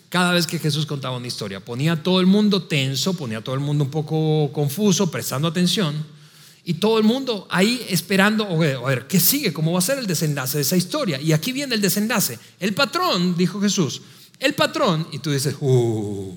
[0.10, 3.44] Cada vez que Jesús contaba una historia, ponía a todo el mundo tenso, ponía a
[3.44, 6.23] todo el mundo un poco confuso, prestando atención
[6.66, 9.52] y todo el mundo ahí esperando, a ver, ¿qué sigue?
[9.52, 11.20] ¿Cómo va a ser el desenlace de esa historia?
[11.20, 12.40] Y aquí viene el desenlace.
[12.60, 14.02] El patrón, dijo Jesús,
[14.40, 16.34] el patrón, y tú dices, uh,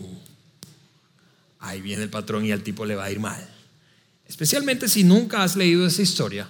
[1.61, 3.49] ahí viene el patrón y al tipo le va a ir mal.
[4.27, 6.49] Especialmente si nunca has leído esa historia,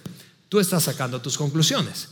[0.48, 2.08] tú estás sacando tus conclusiones.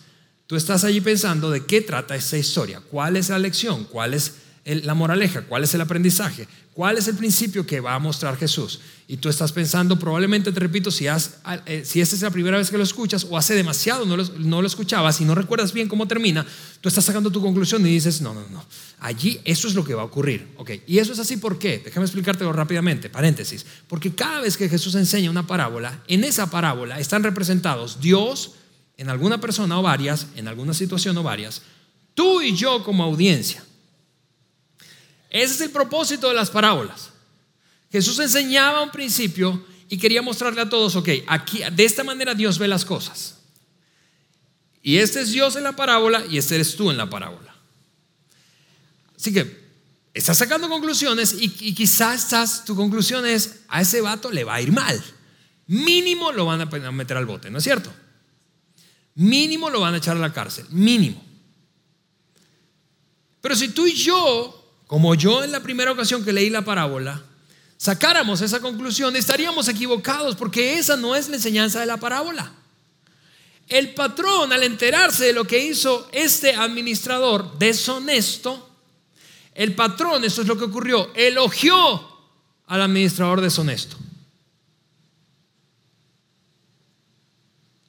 [0.46, 4.34] Tú estás allí pensando de qué trata esa historia, cuál es la lección, cuál es
[4.64, 8.80] la moraleja, cuál es el aprendizaje, cuál es el principio que va a mostrar Jesús.
[9.06, 12.56] Y tú estás pensando, probablemente te repito, si, has, eh, si esta es la primera
[12.56, 15.74] vez que lo escuchas o hace demasiado no lo, no lo escuchabas y no recuerdas
[15.74, 16.46] bien cómo termina,
[16.80, 18.64] tú estás sacando tu conclusión y dices, no, no, no,
[19.00, 20.48] allí eso es lo que va a ocurrir.
[20.56, 20.82] Okay.
[20.86, 21.82] Y eso es así, ¿por qué?
[21.84, 23.66] Déjame explicártelo rápidamente, paréntesis.
[23.86, 28.52] Porque cada vez que Jesús enseña una parábola, en esa parábola están representados Dios
[28.96, 31.60] en alguna persona o varias, en alguna situación o varias,
[32.14, 33.62] tú y yo como audiencia.
[35.34, 37.10] Ese es el propósito de las parábolas.
[37.90, 42.56] Jesús enseñaba un principio y quería mostrarle a todos, ok, aquí, de esta manera Dios
[42.56, 43.38] ve las cosas.
[44.80, 47.52] Y este es Dios en la parábola y este eres tú en la parábola.
[49.16, 49.60] Así que
[50.14, 54.54] estás sacando conclusiones y, y quizás estás, tu conclusión es, a ese vato le va
[54.54, 55.02] a ir mal.
[55.66, 57.92] Mínimo lo van a meter al bote, ¿no es cierto?
[59.16, 61.24] Mínimo lo van a echar a la cárcel, mínimo.
[63.40, 67.22] Pero si tú y yo como yo en la primera ocasión que leí la parábola,
[67.76, 72.52] sacáramos esa conclusión, estaríamos equivocados porque esa no es la enseñanza de la parábola.
[73.68, 78.70] El patrón, al enterarse de lo que hizo este administrador deshonesto,
[79.54, 82.08] el patrón, eso es lo que ocurrió, elogió
[82.66, 83.96] al administrador deshonesto.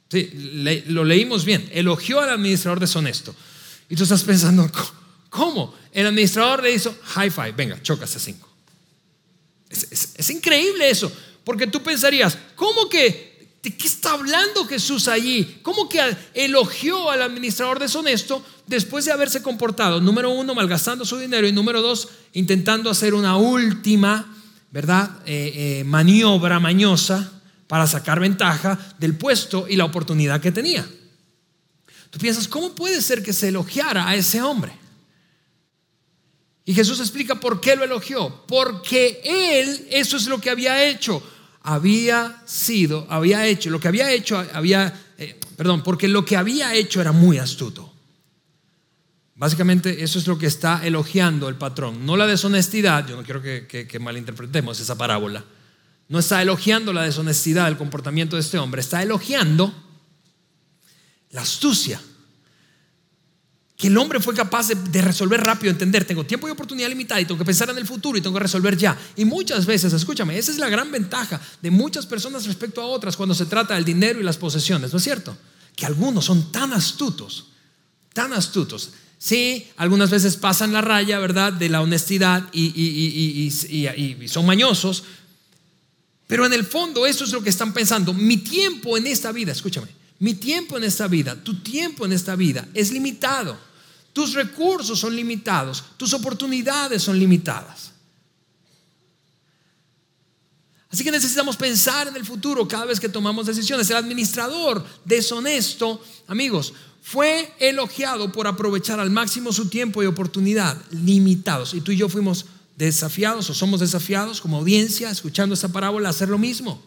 [0.10, 0.30] Sí,
[0.88, 3.36] lo leímos bien, elogió al administrador deshonesto.
[3.90, 4.70] Y tú estás pensando,
[5.36, 5.76] ¿Cómo?
[5.91, 8.50] El administrador le hizo high five, venga, chocas a cinco.
[9.69, 11.12] Es, increíble eso,
[11.43, 15.60] porque tú pensarías, ¿cómo que, de qué está hablando Jesús allí?
[15.62, 16.00] ¿Cómo que
[16.34, 21.82] elogió al administrador deshonesto después de haberse comportado, número uno, malgastando su dinero y número
[21.82, 24.34] dos, intentando hacer una última,
[24.71, 30.88] ¿verdad?, eh, eh, maniobra mañosa para sacar ventaja del puesto y la oportunidad que tenía.
[32.10, 34.85] Tú piensas, ¿cómo puede ser que se elogiara a ese hombre?
[36.65, 38.43] Y Jesús explica por qué lo elogió.
[38.47, 41.21] Porque él, eso es lo que había hecho.
[41.62, 46.73] Había sido, había hecho, lo que había hecho, había, eh, perdón, porque lo que había
[46.75, 47.91] hecho era muy astuto.
[49.36, 53.41] Básicamente eso es lo que está elogiando el patrón, no la deshonestidad, yo no quiero
[53.41, 55.43] que, malinterpretemos esa parábola,
[56.08, 59.73] no está elogiando la deshonestidad del comportamiento de este hombre, está elogiando
[61.32, 61.99] la astucia
[63.78, 67.26] que el hombre fue capaz de, resolver rápido, entender, tengo tiempo y oportunidad limitada y
[67.26, 68.98] tengo que pensar en el futuro y tengo que resolver ya.
[69.18, 73.18] Y muchas veces, escúchame, esa es la gran ventaja de muchas personas respecto a otras
[73.18, 75.38] cuando se trata del dinero y las posesiones, ¿no es cierto?
[75.76, 77.48] Que algunos son tan astutos,
[78.14, 78.92] tan astutos.
[79.18, 81.52] Sí, algunas veces pasan la raya, ¿verdad?
[81.52, 85.04] De la honestidad y, y son mañosos,
[86.28, 88.14] pero en el fondo eso es lo que están pensando.
[88.14, 89.88] Mi tiempo en esta vida, escúchame,
[90.20, 93.64] mi tiempo en esta vida, tu tiempo en esta vida es limitado.
[94.15, 97.91] Tus recursos son limitados, tus oportunidades son limitadas.
[100.89, 103.89] Así que necesitamos pensar en el futuro cada vez que tomamos decisiones.
[103.89, 111.73] El administrador deshonesto, amigos, fue elogiado por aprovechar al máximo su tiempo y oportunidad limitados.
[111.73, 112.45] Y tú y yo fuimos
[112.78, 116.82] desafiados o somos desafiados como audiencia, escuchando esta parábola, a hacer lo mismo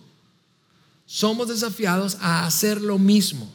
[1.09, 3.51] somos desafiados a hacer lo mismo.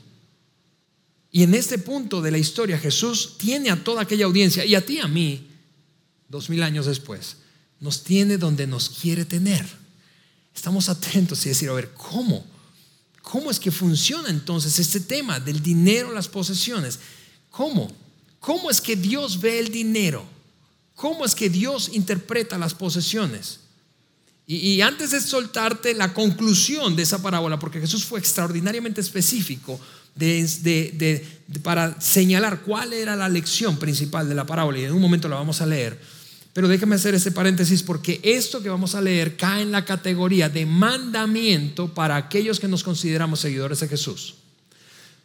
[1.35, 4.85] Y en este punto de la historia Jesús tiene a toda aquella audiencia y a
[4.85, 5.47] ti a mí,
[6.29, 7.37] dos mil años después,
[7.79, 9.65] nos tiene donde nos quiere tener.
[10.55, 12.45] Estamos atentos y decir, a ver, ¿cómo?
[13.23, 16.99] ¿Cómo es que funciona entonces este tema del dinero, las posesiones?
[17.49, 17.91] ¿Cómo?
[18.39, 20.23] ¿Cómo es que Dios ve el dinero?
[20.93, 23.61] ¿Cómo es que Dios interpreta las posesiones?
[24.45, 29.79] Y, antes de soltarte la conclusión de esa parábola, porque Jesús fue extraordinariamente específico
[31.61, 35.35] para señalar cuál era la lección principal de la parábola, y en un momento la
[35.35, 35.99] vamos a leer.
[36.53, 40.49] Pero déjame hacer ese paréntesis porque esto que vamos a leer cae en la categoría
[40.49, 44.35] de mandamiento para aquellos que nos consideramos seguidores de Jesús.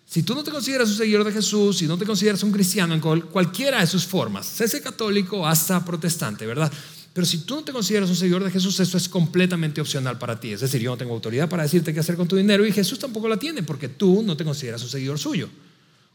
[0.07, 2.95] Si tú no te consideras un seguidor de Jesús, si no te consideras un cristiano
[2.95, 6.73] en cualquiera de sus formas, sé católico hasta protestante, ¿verdad?
[7.19, 10.39] Pero si tú no te consideras un seguidor de Jesús, eso es completamente opcional para
[10.39, 10.53] ti.
[10.53, 12.97] Es decir, yo no tengo autoridad para decirte qué hacer con tu dinero y Jesús
[13.01, 15.51] tampoco la tiene porque tú no te consideras un seguidor suyo,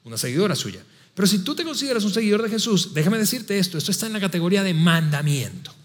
[0.06, 0.82] una seguidora suya.
[1.14, 4.14] Pero si tú te consideras un seguidor de Jesús, déjame decirte esto, esto está en
[4.14, 5.76] la categoría de mandamiento.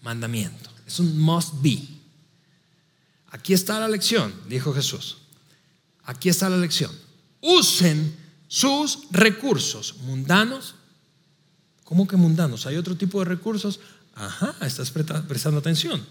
[0.00, 0.70] Mandamiento.
[0.86, 1.82] Es un must be.
[3.28, 5.18] Aquí está la lección, dijo Jesús.
[6.04, 6.92] Aquí está la lección.
[7.42, 8.16] Usen
[8.48, 10.76] sus recursos mundanos
[11.86, 12.66] ¿Cómo que mundanos?
[12.66, 13.78] ¿Hay otro tipo de recursos?
[14.16, 16.04] Ajá, estás prestando atención.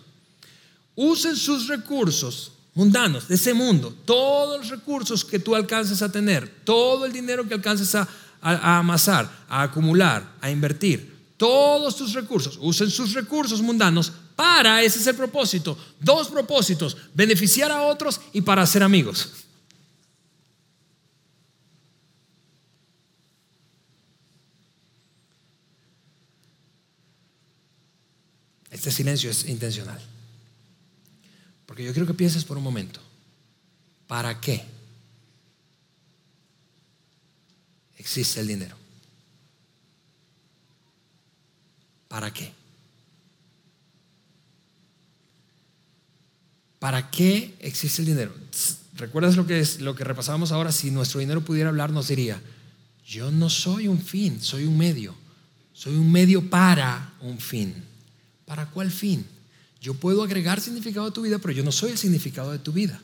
[0.96, 6.48] Usen sus recursos mundanos de ese mundo, todos los recursos que tú alcances a tener,
[6.64, 8.08] todo el dinero que alcances a,
[8.42, 15.08] amasar, a acumular, a invertir, todos tus recursos, usen sus recursos mundanos para, ese es
[15.08, 19.45] el propósito, dos propósitos, beneficiar a otros y para ser amigos.
[28.86, 30.00] Este silencio es intencional.
[31.66, 33.02] Porque yo quiero que pienses por un momento,
[34.06, 34.64] ¿para qué
[37.98, 38.78] existe el dinero?
[42.08, 42.54] ¿Para qué?
[46.78, 48.36] ¿Para qué existe el dinero?
[48.98, 50.72] ¿Recuerdas lo que es lo que repasamos ahora?
[50.72, 52.40] Si nuestro dinero pudiera hablar, nos diría,
[53.04, 55.16] yo no soy un fin, soy un medio.
[55.74, 57.95] Soy un medio para un fin.
[58.46, 59.26] ¿Para cuál fin?
[59.82, 62.72] Yo puedo agregar significado a tu vida, pero yo no soy el significado de tu
[62.72, 63.02] vida.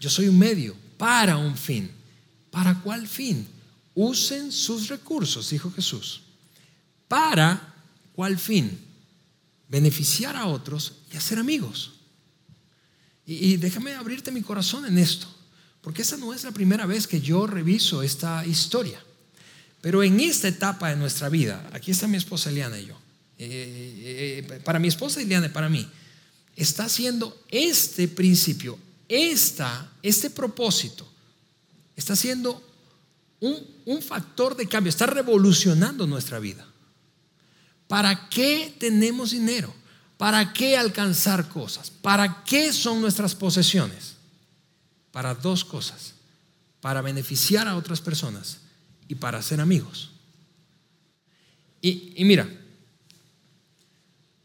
[0.00, 1.90] Yo soy un medio para un fin.
[2.50, 3.46] ¿Para cuál fin?
[3.94, 6.22] Usen sus recursos, dijo Jesús.
[7.08, 7.74] ¿Para
[8.14, 8.78] cuál fin?
[9.68, 11.92] Beneficiar a otros y hacer amigos.
[13.26, 15.26] Y, déjame abrirte mi corazón en esto,
[15.80, 19.02] porque esa no es la primera vez que yo reviso esta historia.
[19.80, 22.98] Pero en esta etapa de nuestra vida, aquí está mi esposa Eliana y yo,
[23.38, 25.88] eh, eh, para mi esposa Iliana, para mí,
[26.56, 31.06] está haciendo este principio, esta, este propósito,
[31.96, 32.62] está siendo
[33.40, 36.66] un, un factor de cambio, está revolucionando nuestra vida.
[37.88, 39.74] ¿Para qué tenemos dinero?
[40.16, 41.90] ¿Para qué alcanzar cosas?
[41.90, 44.14] ¿Para qué son nuestras posesiones?
[45.12, 46.14] Para dos cosas.
[46.80, 48.58] Para beneficiar a otras personas
[49.08, 50.12] y para ser amigos.
[51.82, 52.48] Y, y mira,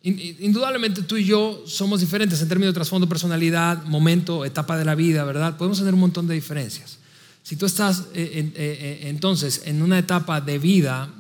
[0.02, 4.96] Indudablemente tú y yo somos diferentes en términos de trasfondo, personalidad, momento, etapa de la
[4.96, 5.58] vida, ¿verdad?
[5.58, 7.00] Podemos tener un montón de diferencias.
[7.44, 11.12] Si tú estás eh, eh, eh, entonces en una etapa de vida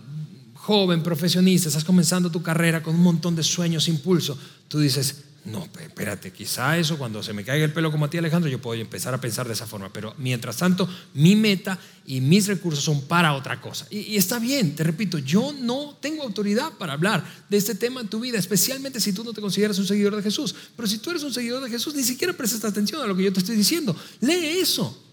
[0.54, 5.68] joven, profesionista, estás comenzando tu carrera con un montón de sueños, impulso, tú dices, No,
[5.80, 8.80] espérate, quizá eso cuando se me caiga el pelo como a ti Alejandro, yo puedo
[8.80, 13.02] empezar a pensar de esa forma, pero mientras tanto mi meta y mis recursos son
[13.08, 13.88] para otra cosa.
[13.90, 18.08] Y, está bien, te repito, yo no tengo autoridad para hablar de este tema en
[18.08, 20.54] tu vida, especialmente si tú no te consideras un seguidor de Jesús.
[20.76, 23.24] Pero si tú eres un seguidor de Jesús, ni siquiera prestas atención a lo que
[23.24, 23.96] yo te estoy diciendo.
[24.20, 25.06] Lee eso.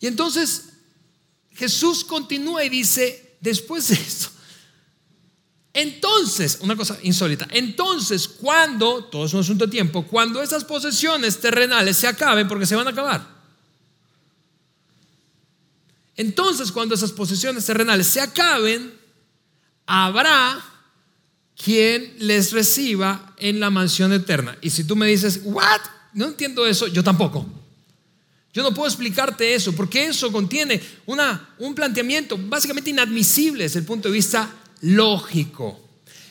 [0.00, 0.64] Y entonces
[1.52, 4.30] Jesús continúa y dice, después de esto,
[5.80, 11.40] entonces, una cosa insólita, entonces cuando, todo es un asunto de tiempo, cuando esas posesiones
[11.40, 13.26] terrenales se acaben, porque se van a acabar.
[16.16, 18.92] Entonces, cuando esas posesiones terrenales se acaben,
[19.86, 20.62] habrá
[21.56, 24.58] quien les reciba en la mansión eterna.
[24.60, 25.80] Y si tú me dices, ¿what?
[26.12, 27.46] No entiendo eso, yo tampoco.
[28.52, 33.86] Yo no puedo explicarte eso, porque eso contiene una, un planteamiento básicamente inadmisible desde el
[33.86, 35.90] punto de vista lógico.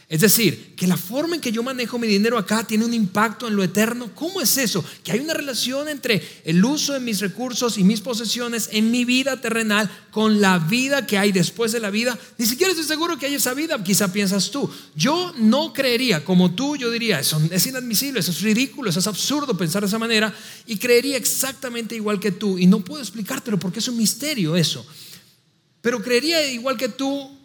[0.09, 3.47] Es decir, que la forma en que yo manejo mi dinero acá tiene un impacto
[3.47, 4.09] en lo eterno.
[4.15, 4.83] ¿Cómo es eso?
[5.03, 9.05] Que hay una relación entre el uso de mis recursos y mis posesiones en mi
[9.05, 12.17] vida terrenal con la vida que hay después de la vida.
[12.39, 14.67] Ni siquiera estoy seguro que hay esa vida, quizá piensas tú.
[14.95, 19.05] Yo no creería, como tú, yo diría, eso es inadmisible, eso es ridículo, eso es
[19.05, 20.33] absurdo pensar de esa manera
[20.65, 22.57] y creería exactamente igual que tú.
[22.57, 24.83] Y no puedo explicártelo porque es un misterio eso.
[25.81, 27.38] Pero creería igual que tú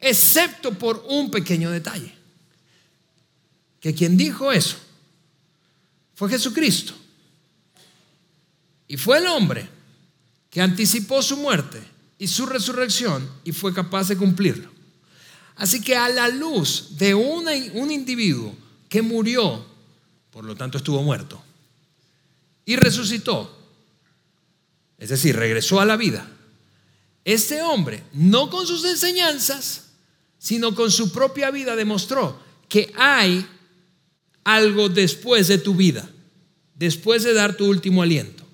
[0.00, 2.14] excepto por un pequeño detalle.
[3.80, 4.76] Que quien dijo eso
[6.14, 6.94] fue Jesucristo.
[8.88, 9.68] Y fue el hombre
[10.50, 11.80] que anticipó su muerte
[12.18, 14.70] y su resurrección y fue capaz de cumplirlo.
[15.56, 18.54] Así que a la luz de un individuo
[18.88, 19.66] que murió,
[20.30, 21.42] por lo tanto estuvo muerto,
[22.64, 23.56] y resucitó,
[24.98, 26.28] es decir, regresó a la vida,
[27.24, 29.87] este hombre, no con sus enseñanzas,
[30.38, 33.46] sino con su propia vida demostró que hay
[34.44, 36.08] algo después de tu vida,
[36.74, 38.44] después de dar tu último aliento.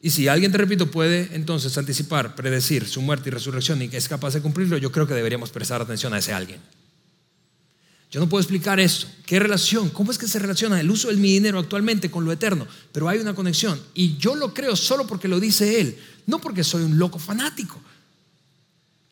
[0.00, 3.96] Y si alguien, te repito, puede entonces anticipar, predecir su muerte y resurrección y que
[3.96, 6.60] es capaz de cumplirlo, yo creo que deberíamos prestar atención a ese alguien.
[8.10, 9.06] Yo no puedo explicar eso.
[9.26, 9.90] ¿Qué relación?
[9.90, 12.66] ¿Cómo es que se relaciona el uso de mi dinero actualmente con lo eterno?
[12.92, 13.78] Pero hay una conexión.
[13.92, 17.82] Y yo lo creo solo porque lo dice él, no porque soy un loco fanático.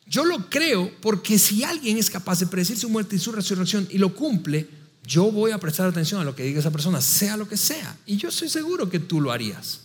[0.09, 3.87] Yo lo creo porque si alguien es capaz de predecir su muerte y su resurrección
[3.91, 4.67] y lo cumple,
[5.05, 7.97] yo voy a prestar atención a lo que diga esa persona, sea lo que sea.
[8.05, 9.81] Y yo estoy seguro que tú lo harías.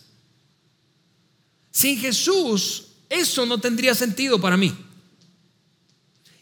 [1.71, 4.73] Sin Jesús, eso no tendría sentido para mí.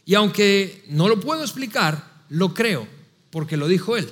[0.06, 2.88] Y aunque no lo puedo explicar, lo creo
[3.30, 4.12] porque lo dijo Él.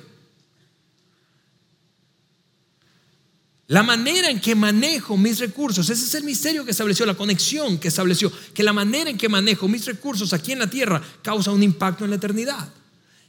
[3.69, 7.77] La manera en que manejo mis recursos, ese es el misterio que estableció, la conexión
[7.77, 11.51] que estableció, que la manera en que manejo mis recursos aquí en la tierra causa
[11.51, 12.67] un impacto en la eternidad.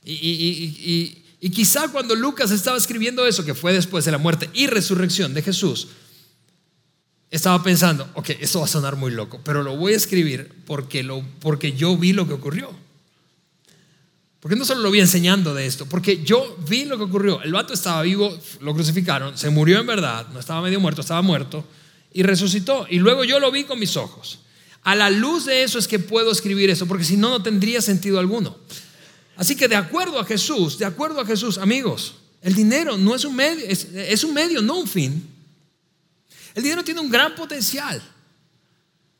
[0.02, 1.22] Y,
[1.52, 5.42] quizá cuando Lucas estaba escribiendo eso, que fue después de la muerte y resurrección de
[5.42, 5.88] Jesús,
[7.30, 11.02] estaba pensando, ok, eso va a sonar muy loco, pero lo voy a escribir porque,
[11.02, 12.74] lo, porque yo vi lo que ocurrió.
[14.40, 17.42] Porque no solo lo vi enseñando de esto, porque yo vi lo que ocurrió.
[17.42, 21.20] El vato estaba vivo, lo crucificaron, se murió en verdad, no estaba medio muerto, estaba
[21.20, 21.64] muerto,
[22.12, 22.86] y resucitó.
[22.88, 24.40] Y luego yo lo vi con mis ojos.
[24.82, 27.82] A la luz de eso es que puedo escribir eso, porque si no, no tendría
[27.82, 28.56] sentido alguno.
[29.36, 33.26] Así que de acuerdo a Jesús, de acuerdo a Jesús, amigos, el dinero no es
[33.26, 35.22] un medio, es, es un medio, no un fin.
[36.54, 38.02] El dinero tiene un gran potencial,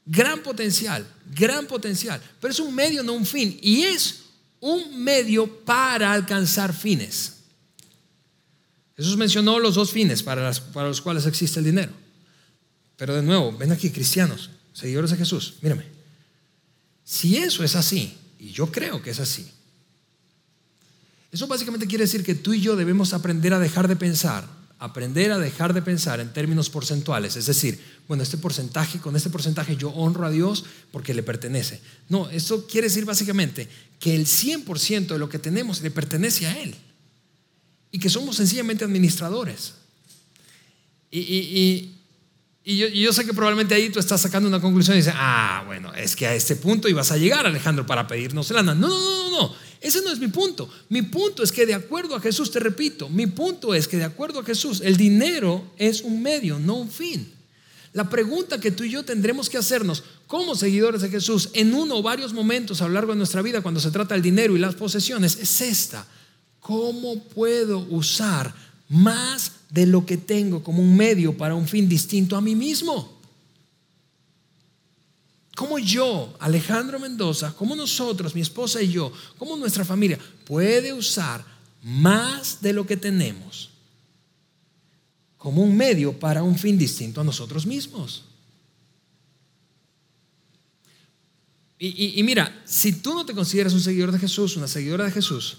[0.07, 3.59] gran potencial, gran potencial, pero es un medio, no un fin.
[3.63, 4.30] Y es
[4.61, 7.37] un medio para alcanzar fines.
[8.97, 11.93] Jesús mencionó los dos fines para, para los cuales existe el dinero.
[12.97, 15.87] Pero de nuevo, ven aquí, cristianos, seguidores de Jesús, mírame.
[17.03, 19.51] Si eso es así, y yo creo que es así,
[21.33, 25.31] eso básicamente quiere decir que tú y yo debemos aprender a dejar de pensar aprender
[25.31, 27.79] a dejar de pensar en términos porcentuales, es decir,
[28.09, 31.81] bueno, este porcentaje, con este porcentaje yo honro a Dios porque le pertenece.
[32.09, 33.69] No, eso quiere decir básicamente
[34.01, 36.75] que el 100% de lo que tenemos le pertenece a Él
[37.93, 39.75] y que somos sencillamente administradores.
[41.11, 41.91] Y,
[42.65, 46.17] yo, sé que probablemente ahí tú estás sacando una conclusión y dices, ah, bueno, es
[46.17, 48.75] que a este punto ibas a llegar, Alejandro, para pedirnos lana.
[48.75, 49.55] No, no, no, no, no.
[49.81, 50.69] Ese no es mi punto.
[50.91, 54.05] Mi punto es que de acuerdo a Jesús, te repito, mi punto es que de
[54.05, 57.33] acuerdo a Jesús, el dinero es un medio, no un fin.
[57.93, 61.97] La pregunta que tú y yo tendremos que hacernos como seguidores de Jesús en uno
[61.97, 64.61] o varios momentos a lo largo de nuestra vida cuando se trata del dinero y
[64.61, 66.07] las posesiones es esta.
[66.61, 68.55] ¿Cómo puedo usar
[68.89, 73.20] más de lo que tengo como un medio para un fin distinto a mí mismo?
[75.71, 81.45] Cómo yo, Alejandro Mendoza, cómo nosotros, mi esposa y yo, cómo nuestra familia puede usar
[81.81, 83.71] más de lo que tenemos
[85.39, 88.25] como un medio para un fin distinto a nosotros mismos.
[91.79, 95.59] Y, mira, si tú no te consideras un seguidor de Jesús, una seguidora de Jesús,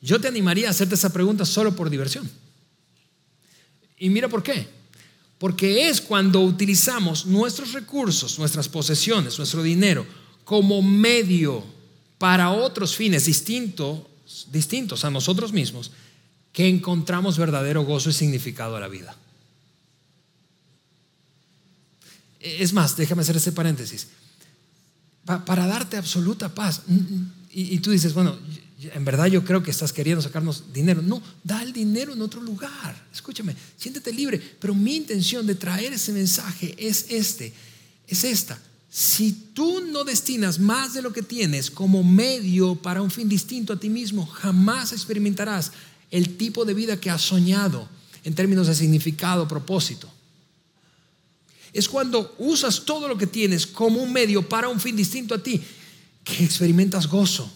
[0.00, 2.28] yo te animaría a hacerte esa pregunta solo por diversión.
[3.98, 4.77] Y mira por qué.
[5.38, 10.04] Porque es cuando utilizamos nuestros recursos, nuestras posesiones, nuestro dinero
[10.44, 11.64] como medio
[12.18, 14.00] para otros fines distintos,
[14.50, 15.92] distintos a nosotros mismos,
[16.52, 19.16] que encontramos verdadero gozo y significado a la vida.
[22.40, 24.08] Es más, déjame hacer ese paréntesis
[25.44, 26.82] para darte absoluta paz.
[27.50, 28.36] Y, tú dices, bueno,
[28.80, 31.02] en verdad yo creo que estás queriendo sacarnos dinero.
[31.02, 33.06] No, da el dinero en otro lugar.
[33.12, 34.38] Escúchame, siéntete libre.
[34.38, 37.52] Pero mi intención de traer ese mensaje es este,
[38.06, 38.60] es esta.
[38.90, 43.72] Si tú no destinas más de lo que tienes como medio para un fin distinto
[43.72, 45.72] a ti mismo, jamás experimentarás
[46.10, 47.88] el tipo de vida que has soñado
[48.24, 50.10] en términos de significado, propósito
[51.72, 55.42] es cuando usas todo lo que tienes como un medio para un fin distinto a
[55.42, 55.60] ti,
[56.24, 57.50] que experimentas gozo,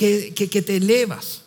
[0.00, 1.42] que, te elevas.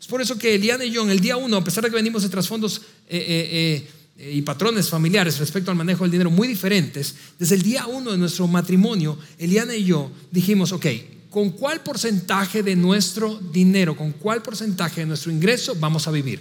[0.00, 1.96] Es por eso que Eliana y yo en el día uno, a pesar de que
[1.96, 6.48] venimos de trasfondos eh, eh, eh, y patrones familiares respecto al manejo del dinero muy
[6.48, 10.86] diferentes, desde el día uno de nuestro matrimonio, Eliana y yo dijimos, ok,
[11.28, 16.40] ¿con cuál porcentaje de nuestro dinero, con cuál porcentaje de nuestro ingreso vamos a vivir?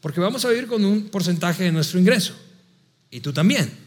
[0.00, 2.34] Porque vamos a vivir con un porcentaje de nuestro ingreso.
[3.10, 3.83] Y tú también.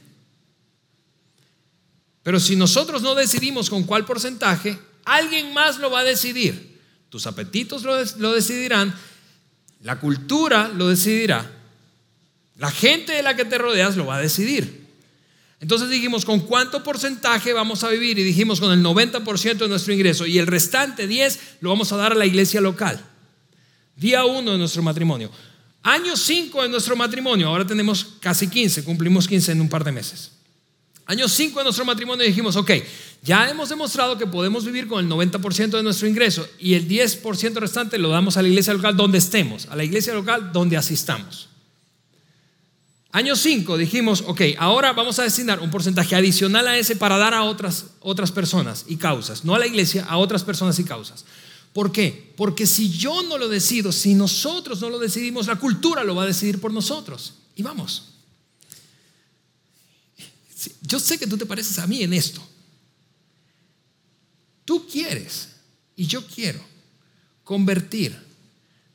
[2.28, 6.78] Pero si nosotros no decidimos con cuál porcentaje, alguien más lo va a decidir.
[7.08, 8.94] Tus apetitos lo, decidirán,
[9.82, 11.50] la cultura lo decidirá,
[12.58, 14.88] la gente de la que te rodeas lo va a decidir.
[15.62, 18.20] Entonces dijimos, ¿con cuánto porcentaje vamos a vivir?
[18.20, 21.96] Y dijimos, con el 90% de nuestro ingreso y el restante 10 lo vamos a
[21.96, 23.00] dar a la iglesia local.
[23.96, 25.32] Día uno de nuestro matrimonio.
[25.82, 29.94] Año 5 de nuestro matrimonio, ahora tenemos casi 15, cumplimos 15 en un par de
[29.94, 30.37] meses.
[31.08, 32.72] Año 5 de nuestro matrimonio dijimos, ok,
[33.24, 37.53] ya hemos demostrado que podemos vivir con el 90% de nuestro ingreso y el 10%
[37.55, 41.47] restante lo damos a la iglesia local donde estemos, a la iglesia local donde asistamos.
[43.14, 47.34] Año 5 dijimos, ok, ahora vamos a destinar un porcentaje adicional a ese para dar
[47.34, 51.24] a otras, otras personas y causas, no a la iglesia, a otras personas y causas.
[51.72, 52.34] ¿Por qué?
[52.36, 56.24] Porque si yo no lo decido, si nosotros no lo decidimos, la cultura lo va
[56.24, 57.36] a decidir por nosotros.
[57.55, 58.16] Y vamos.
[60.82, 62.41] Yo sé que tú te pareces a mí en esto.
[64.65, 65.49] Tú quieres
[65.95, 66.59] y yo quiero
[67.43, 68.18] convertir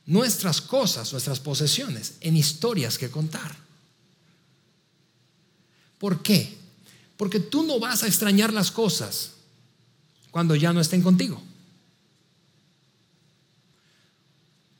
[0.05, 3.55] nuestras cosas, nuestras posesiones en historias que contar.
[5.97, 6.57] ¿Por qué?
[7.17, 9.31] Porque tú no vas a extrañar las cosas
[10.31, 11.41] cuando ya no estén contigo.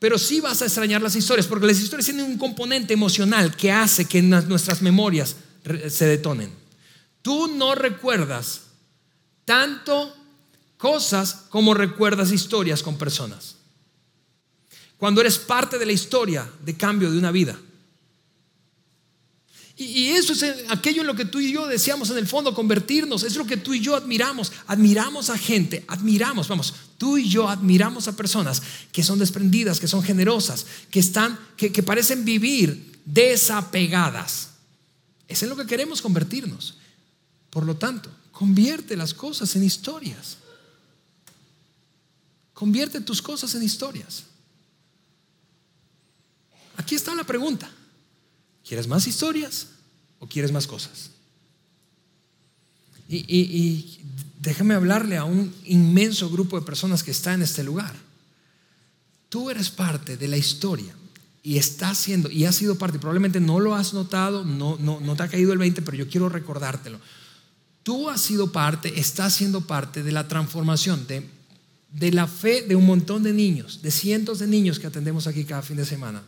[0.04, 3.72] pero sí vas a extrañar las historias, porque las historias tienen un componente emocional que
[3.72, 5.34] hace que nuestras memorias
[5.88, 6.50] se detonen.
[7.24, 8.64] Tú no recuerdas
[9.46, 10.14] tanto
[10.76, 13.56] cosas como recuerdas historias con personas.
[14.98, 17.58] Cuando eres parte de la historia de cambio de una vida.
[19.74, 23.22] Y, eso es aquello en lo que tú y yo deseamos en el fondo convertirnos.
[23.22, 24.52] Es lo que tú y yo admiramos.
[24.66, 28.60] Admiramos a gente, admiramos, vamos, tú y yo admiramos a personas
[28.92, 34.50] que son desprendidas, que son generosas, que están, que, parecen vivir desapegadas.
[35.26, 36.76] Es en lo que queremos convertirnos.
[37.54, 40.38] Por lo tanto, convierte las cosas en historias.
[42.52, 44.24] Convierte tus cosas en historias.
[46.76, 47.70] Aquí está la pregunta.
[48.66, 49.68] ¿Quieres más historias
[50.18, 51.10] o quieres más cosas?
[53.08, 54.00] Y,
[54.40, 57.94] déjame hablarle a un inmenso grupo de personas que está en este lugar.
[59.28, 60.92] Tú eres parte de la historia
[61.44, 65.14] y estás siendo, y has sido parte, probablemente no lo has notado, no, no, no
[65.14, 66.98] te ha caído el 20, pero yo quiero recordártelo.
[67.84, 71.28] Tú has sido parte, estás siendo parte de la transformación, de,
[71.92, 75.44] de la fe de un montón de niños, de cientos de niños que atendemos aquí
[75.44, 76.22] cada fin de semana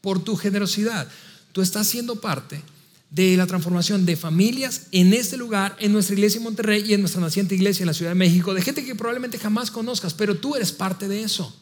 [0.00, 1.08] por tu generosidad.
[1.52, 2.62] Tú estás siendo parte
[3.10, 7.00] de la transformación de familias en este lugar, en nuestra iglesia en Monterrey y en
[7.00, 10.36] nuestra naciente iglesia en la Ciudad de México, de gente que probablemente jamás conozcas, pero
[10.36, 11.56] tú eres parte de eso.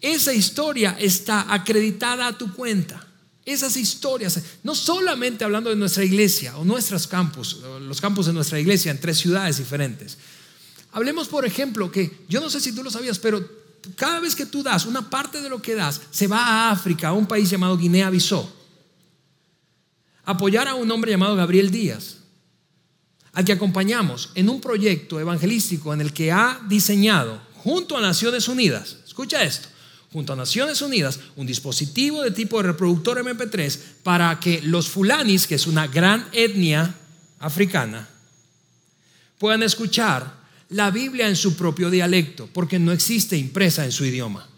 [0.00, 3.07] Esa historia está acreditada a tu cuenta.
[3.48, 8.60] Esas historias, no solamente hablando de nuestra iglesia o nuestros campus, los campus de nuestra
[8.60, 10.18] iglesia en tres ciudades diferentes.
[10.92, 13.42] Hablemos, por ejemplo, que yo no sé si tú lo sabías, pero
[13.96, 17.08] cada vez que tú das, una parte de lo que das se va a África,
[17.08, 18.46] a un país llamado Guinea-Bissau.
[20.26, 22.18] apoyar a un hombre llamado Gabriel Díaz,
[23.32, 28.46] al que acompañamos en un proyecto evangelístico en el que ha diseñado junto a Naciones
[28.46, 29.70] Unidas, escucha esto,
[30.12, 35.56] junto a Naciones Unidas, un dispositivo de tipo reproductor MP3 para que los fulanis, que
[35.56, 36.94] es una gran etnia
[37.40, 38.08] africana,
[39.38, 40.38] puedan escuchar
[40.70, 44.48] la Biblia en su propio dialecto, porque no existe impresa en su idioma.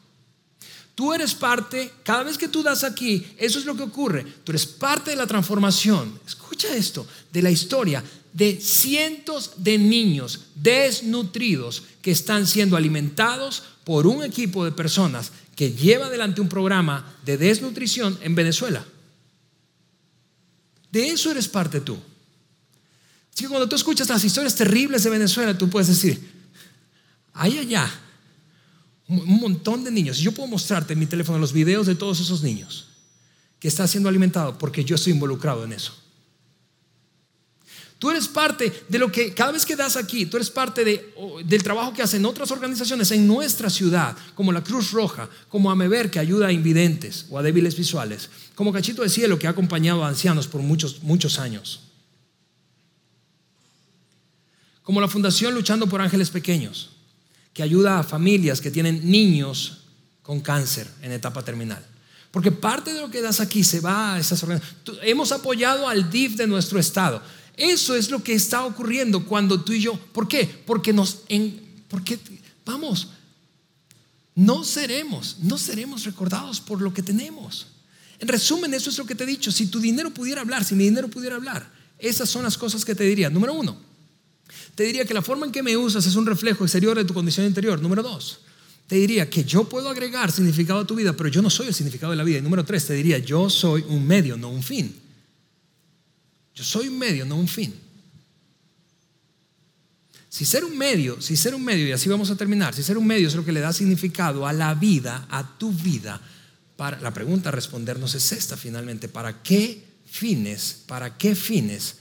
[0.95, 4.25] Tú eres parte, cada vez que tú das aquí, eso es lo que ocurre.
[4.45, 6.21] Tú eres parte de la transformación.
[6.27, 14.07] Escucha esto, de la historia de cientos de niños desnutridos que están siendo alimentados por
[14.07, 18.85] un equipo de personas que lleva adelante un programa de desnutrición en Venezuela.
[20.91, 21.99] De eso eres parte tú.
[23.33, 26.21] Así que cuando tú escuchas las historias terribles de Venezuela, tú puedes decir,
[27.33, 27.91] hay allá
[29.07, 30.19] un montón de niños.
[30.19, 32.87] Yo puedo mostrarte en mi teléfono los videos de todos esos niños
[33.59, 36.00] que están siendo alimentados porque yo estoy involucrado en eso.
[38.01, 41.15] Tú eres parte de lo que cada vez que das aquí, tú eres parte de,
[41.45, 46.11] del trabajo que hacen otras organizaciones en nuestra ciudad, como la Cruz Roja, como Amever,
[46.11, 50.03] que ayuda a invidentes o a débiles visuales, como Cachito de Cielo, que ha acompañado
[50.03, 51.81] a ancianos por muchos, muchos años,
[54.83, 56.93] como la Fundación Luchando por Ángeles Pequeños,
[57.53, 59.83] que ayuda a familias que tienen niños
[60.23, 61.85] con cáncer en etapa terminal.
[62.31, 65.03] Porque parte de lo que das aquí se va a esas organizaciones.
[65.03, 67.21] Hemos apoyado al DIF de nuestro estado.
[67.61, 70.49] Eso es lo que está ocurriendo cuando tú y yo, ¿por qué?
[70.65, 72.19] Porque nos, en, porque,
[72.65, 73.09] vamos,
[74.35, 77.67] no seremos, no seremos recordados por lo que tenemos.
[78.19, 79.53] En resumen, eso es lo que te he dicho.
[79.53, 82.95] Si tu dinero pudiera hablar, si mi dinero pudiera hablar, esas son las cosas que
[82.95, 83.29] te diría.
[83.29, 83.77] Número uno,
[84.75, 87.13] te diría que la forma en que me usas es un reflejo exterior de tu
[87.13, 87.79] condición interior.
[87.83, 88.41] Número dos,
[88.87, 91.75] te diría que yo puedo agregar significado a tu vida, pero yo no soy el
[91.75, 92.39] significado de la vida.
[92.39, 94.95] Y número tres, te diría, yo soy un medio, no un fin.
[96.61, 97.75] Yo soy un medio, no un fin.
[100.29, 102.99] Si ser un medio, si ser un medio, y así vamos a terminar, si ser
[102.99, 106.21] un medio es lo que le da significado a la vida, a tu vida,
[106.77, 111.97] para, la pregunta a respondernos es esta finalmente, ¿para qué fines, para qué fines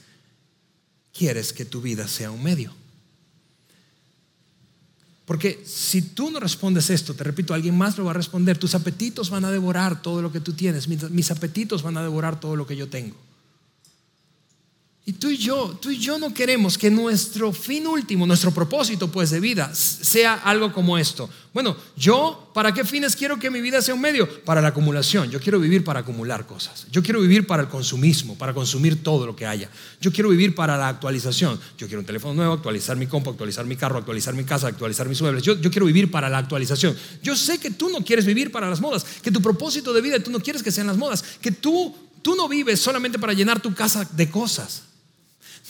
[1.10, 2.74] quieres que tu vida sea un medio?
[5.24, 8.74] Porque si tú no respondes esto, te repito, alguien más lo va a responder, tus
[8.74, 12.56] apetitos van a devorar todo lo que tú tienes, mis apetitos van a devorar todo
[12.56, 13.29] lo que yo tengo.
[15.06, 19.10] Y tú y yo, tú y yo no queremos que nuestro fin último, nuestro propósito
[19.10, 21.28] pues de vida sea algo como esto.
[21.54, 24.28] Bueno, yo, ¿para qué fines quiero que mi vida sea un medio?
[24.44, 25.30] Para la acumulación.
[25.30, 26.86] Yo quiero vivir para acumular cosas.
[26.92, 29.68] Yo quiero vivir para el consumismo, para consumir todo lo que haya.
[30.00, 31.58] Yo quiero vivir para la actualización.
[31.78, 35.08] Yo quiero un teléfono nuevo, actualizar mi compu, actualizar mi carro, actualizar mi casa, actualizar
[35.08, 35.42] mis muebles.
[35.42, 36.94] Yo, yo quiero vivir para la actualización.
[37.22, 40.20] Yo sé que tú no quieres vivir para las modas, que tu propósito de vida
[40.20, 43.60] tú no quieres que sean las modas, que tú, tú no vives solamente para llenar
[43.60, 44.89] tu casa de cosas.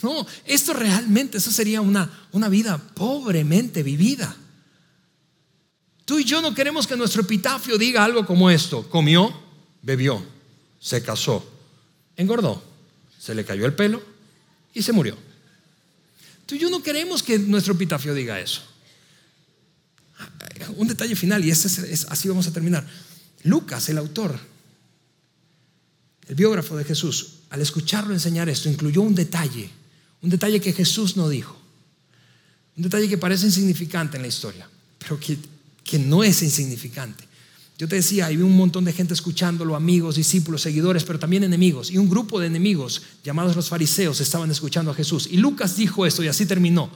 [0.02, 4.34] No, esto realmente, eso sería una, una vida pobremente vivida.
[6.04, 8.88] Tú y yo no queremos que nuestro epitafio diga algo como esto.
[8.88, 9.32] Comió,
[9.82, 10.24] bebió,
[10.80, 11.48] se casó,
[12.16, 12.62] engordó,
[13.18, 14.02] se le cayó el pelo
[14.74, 15.16] y se murió.
[16.46, 18.62] Tú y yo no queremos que nuestro epitafio diga eso.
[20.76, 22.86] Un detalle final, y este es, así vamos a terminar.
[23.44, 24.38] Lucas, el autor,
[26.26, 29.70] el biógrafo de Jesús, al escucharlo enseñar esto, incluyó un detalle
[30.22, 31.56] un detalle que Jesús no dijo.
[32.76, 34.68] Un detalle que parece insignificante en la historia,
[34.98, 35.38] pero que,
[35.82, 37.24] que no es insignificante.
[37.80, 41.90] Yo te decía, hay un montón de gente escuchándolo, amigos, discípulos, seguidores, pero también enemigos.
[41.90, 45.26] Y un grupo de enemigos llamados los fariseos estaban escuchando a Jesús.
[45.30, 46.90] Y Lucas dijo esto y así terminó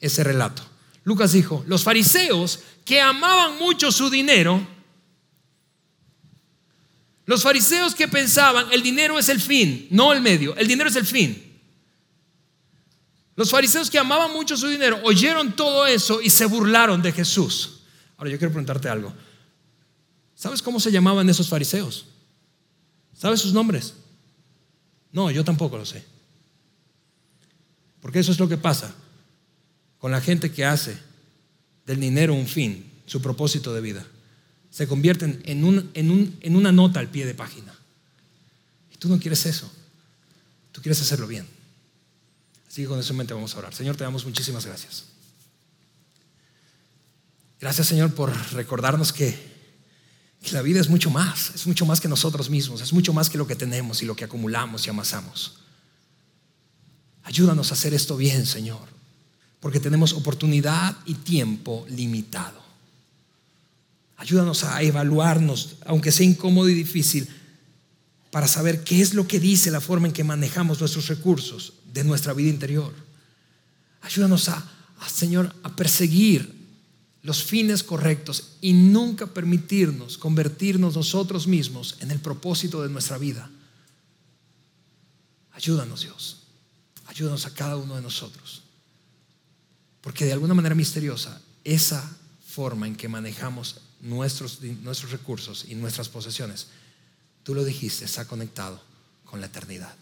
[0.00, 0.62] ese relato.
[1.04, 4.66] Lucas dijo, los fariseos que amaban mucho su dinero,
[7.26, 10.96] los fariseos que pensaban el dinero es el fin, no el medio, el dinero es
[10.96, 11.49] el fin.
[13.40, 17.80] Los fariseos que amaban mucho su dinero oyeron todo eso y se burlaron de Jesús.
[18.18, 19.14] Ahora yo quiero preguntarte algo.
[20.34, 22.04] ¿Sabes cómo se llamaban esos fariseos?
[23.16, 23.94] ¿Sabes sus nombres?
[25.10, 26.04] No, yo tampoco lo sé.
[28.02, 28.94] Porque eso es lo que pasa
[29.98, 30.98] con la gente que hace
[31.86, 34.06] del dinero un fin, su propósito de vida.
[34.70, 37.74] Se convierten en, en una nota al pie de página.
[38.92, 39.72] Y tú no quieres eso.
[40.72, 41.46] Tú quieres hacerlo bien.
[42.70, 43.74] Así que con eso en mente vamos a orar.
[43.74, 45.06] Señor, te damos muchísimas gracias.
[47.60, 49.36] Gracias, Señor, por recordarnos que,
[50.40, 53.28] que, la vida es mucho más, es mucho más que nosotros mismos, es mucho más
[53.28, 55.58] que lo que tenemos y lo que acumulamos y amasamos.
[57.24, 58.88] Ayúdanos a hacer esto bien, Señor,
[59.58, 62.62] porque tenemos oportunidad y tiempo limitado.
[64.16, 67.28] Ayúdanos a evaluarnos, aunque sea incómodo y difícil,
[68.30, 72.04] para saber qué es lo que dice la forma en que manejamos nuestros recursos de
[72.04, 72.92] nuestra vida interior.
[74.02, 74.64] Ayúdanos a,
[75.08, 76.58] Señor, a perseguir
[77.22, 83.50] los fines correctos y nunca permitirnos convertirnos nosotros mismos en el propósito de nuestra vida.
[85.52, 86.38] Ayúdanos, Dios.
[87.06, 88.62] Ayúdanos a cada uno de nosotros.
[90.00, 92.16] Porque de alguna manera misteriosa, esa
[92.46, 96.68] forma en que manejamos nuestros, nuestros recursos y nuestras posesiones,
[97.42, 98.80] tú lo dijiste, está conectado
[99.26, 99.94] con la eternidad.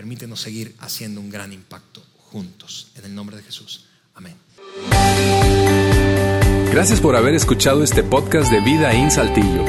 [0.00, 2.90] Permítenos seguir haciendo un gran impacto juntos.
[2.96, 3.84] En el nombre de Jesús.
[4.14, 4.34] Amén.
[6.72, 9.62] Gracias por haber escuchado este podcast de Vida en Saltillo.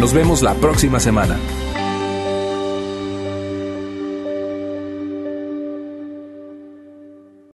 [0.00, 1.38] Nos vemos la próxima semana.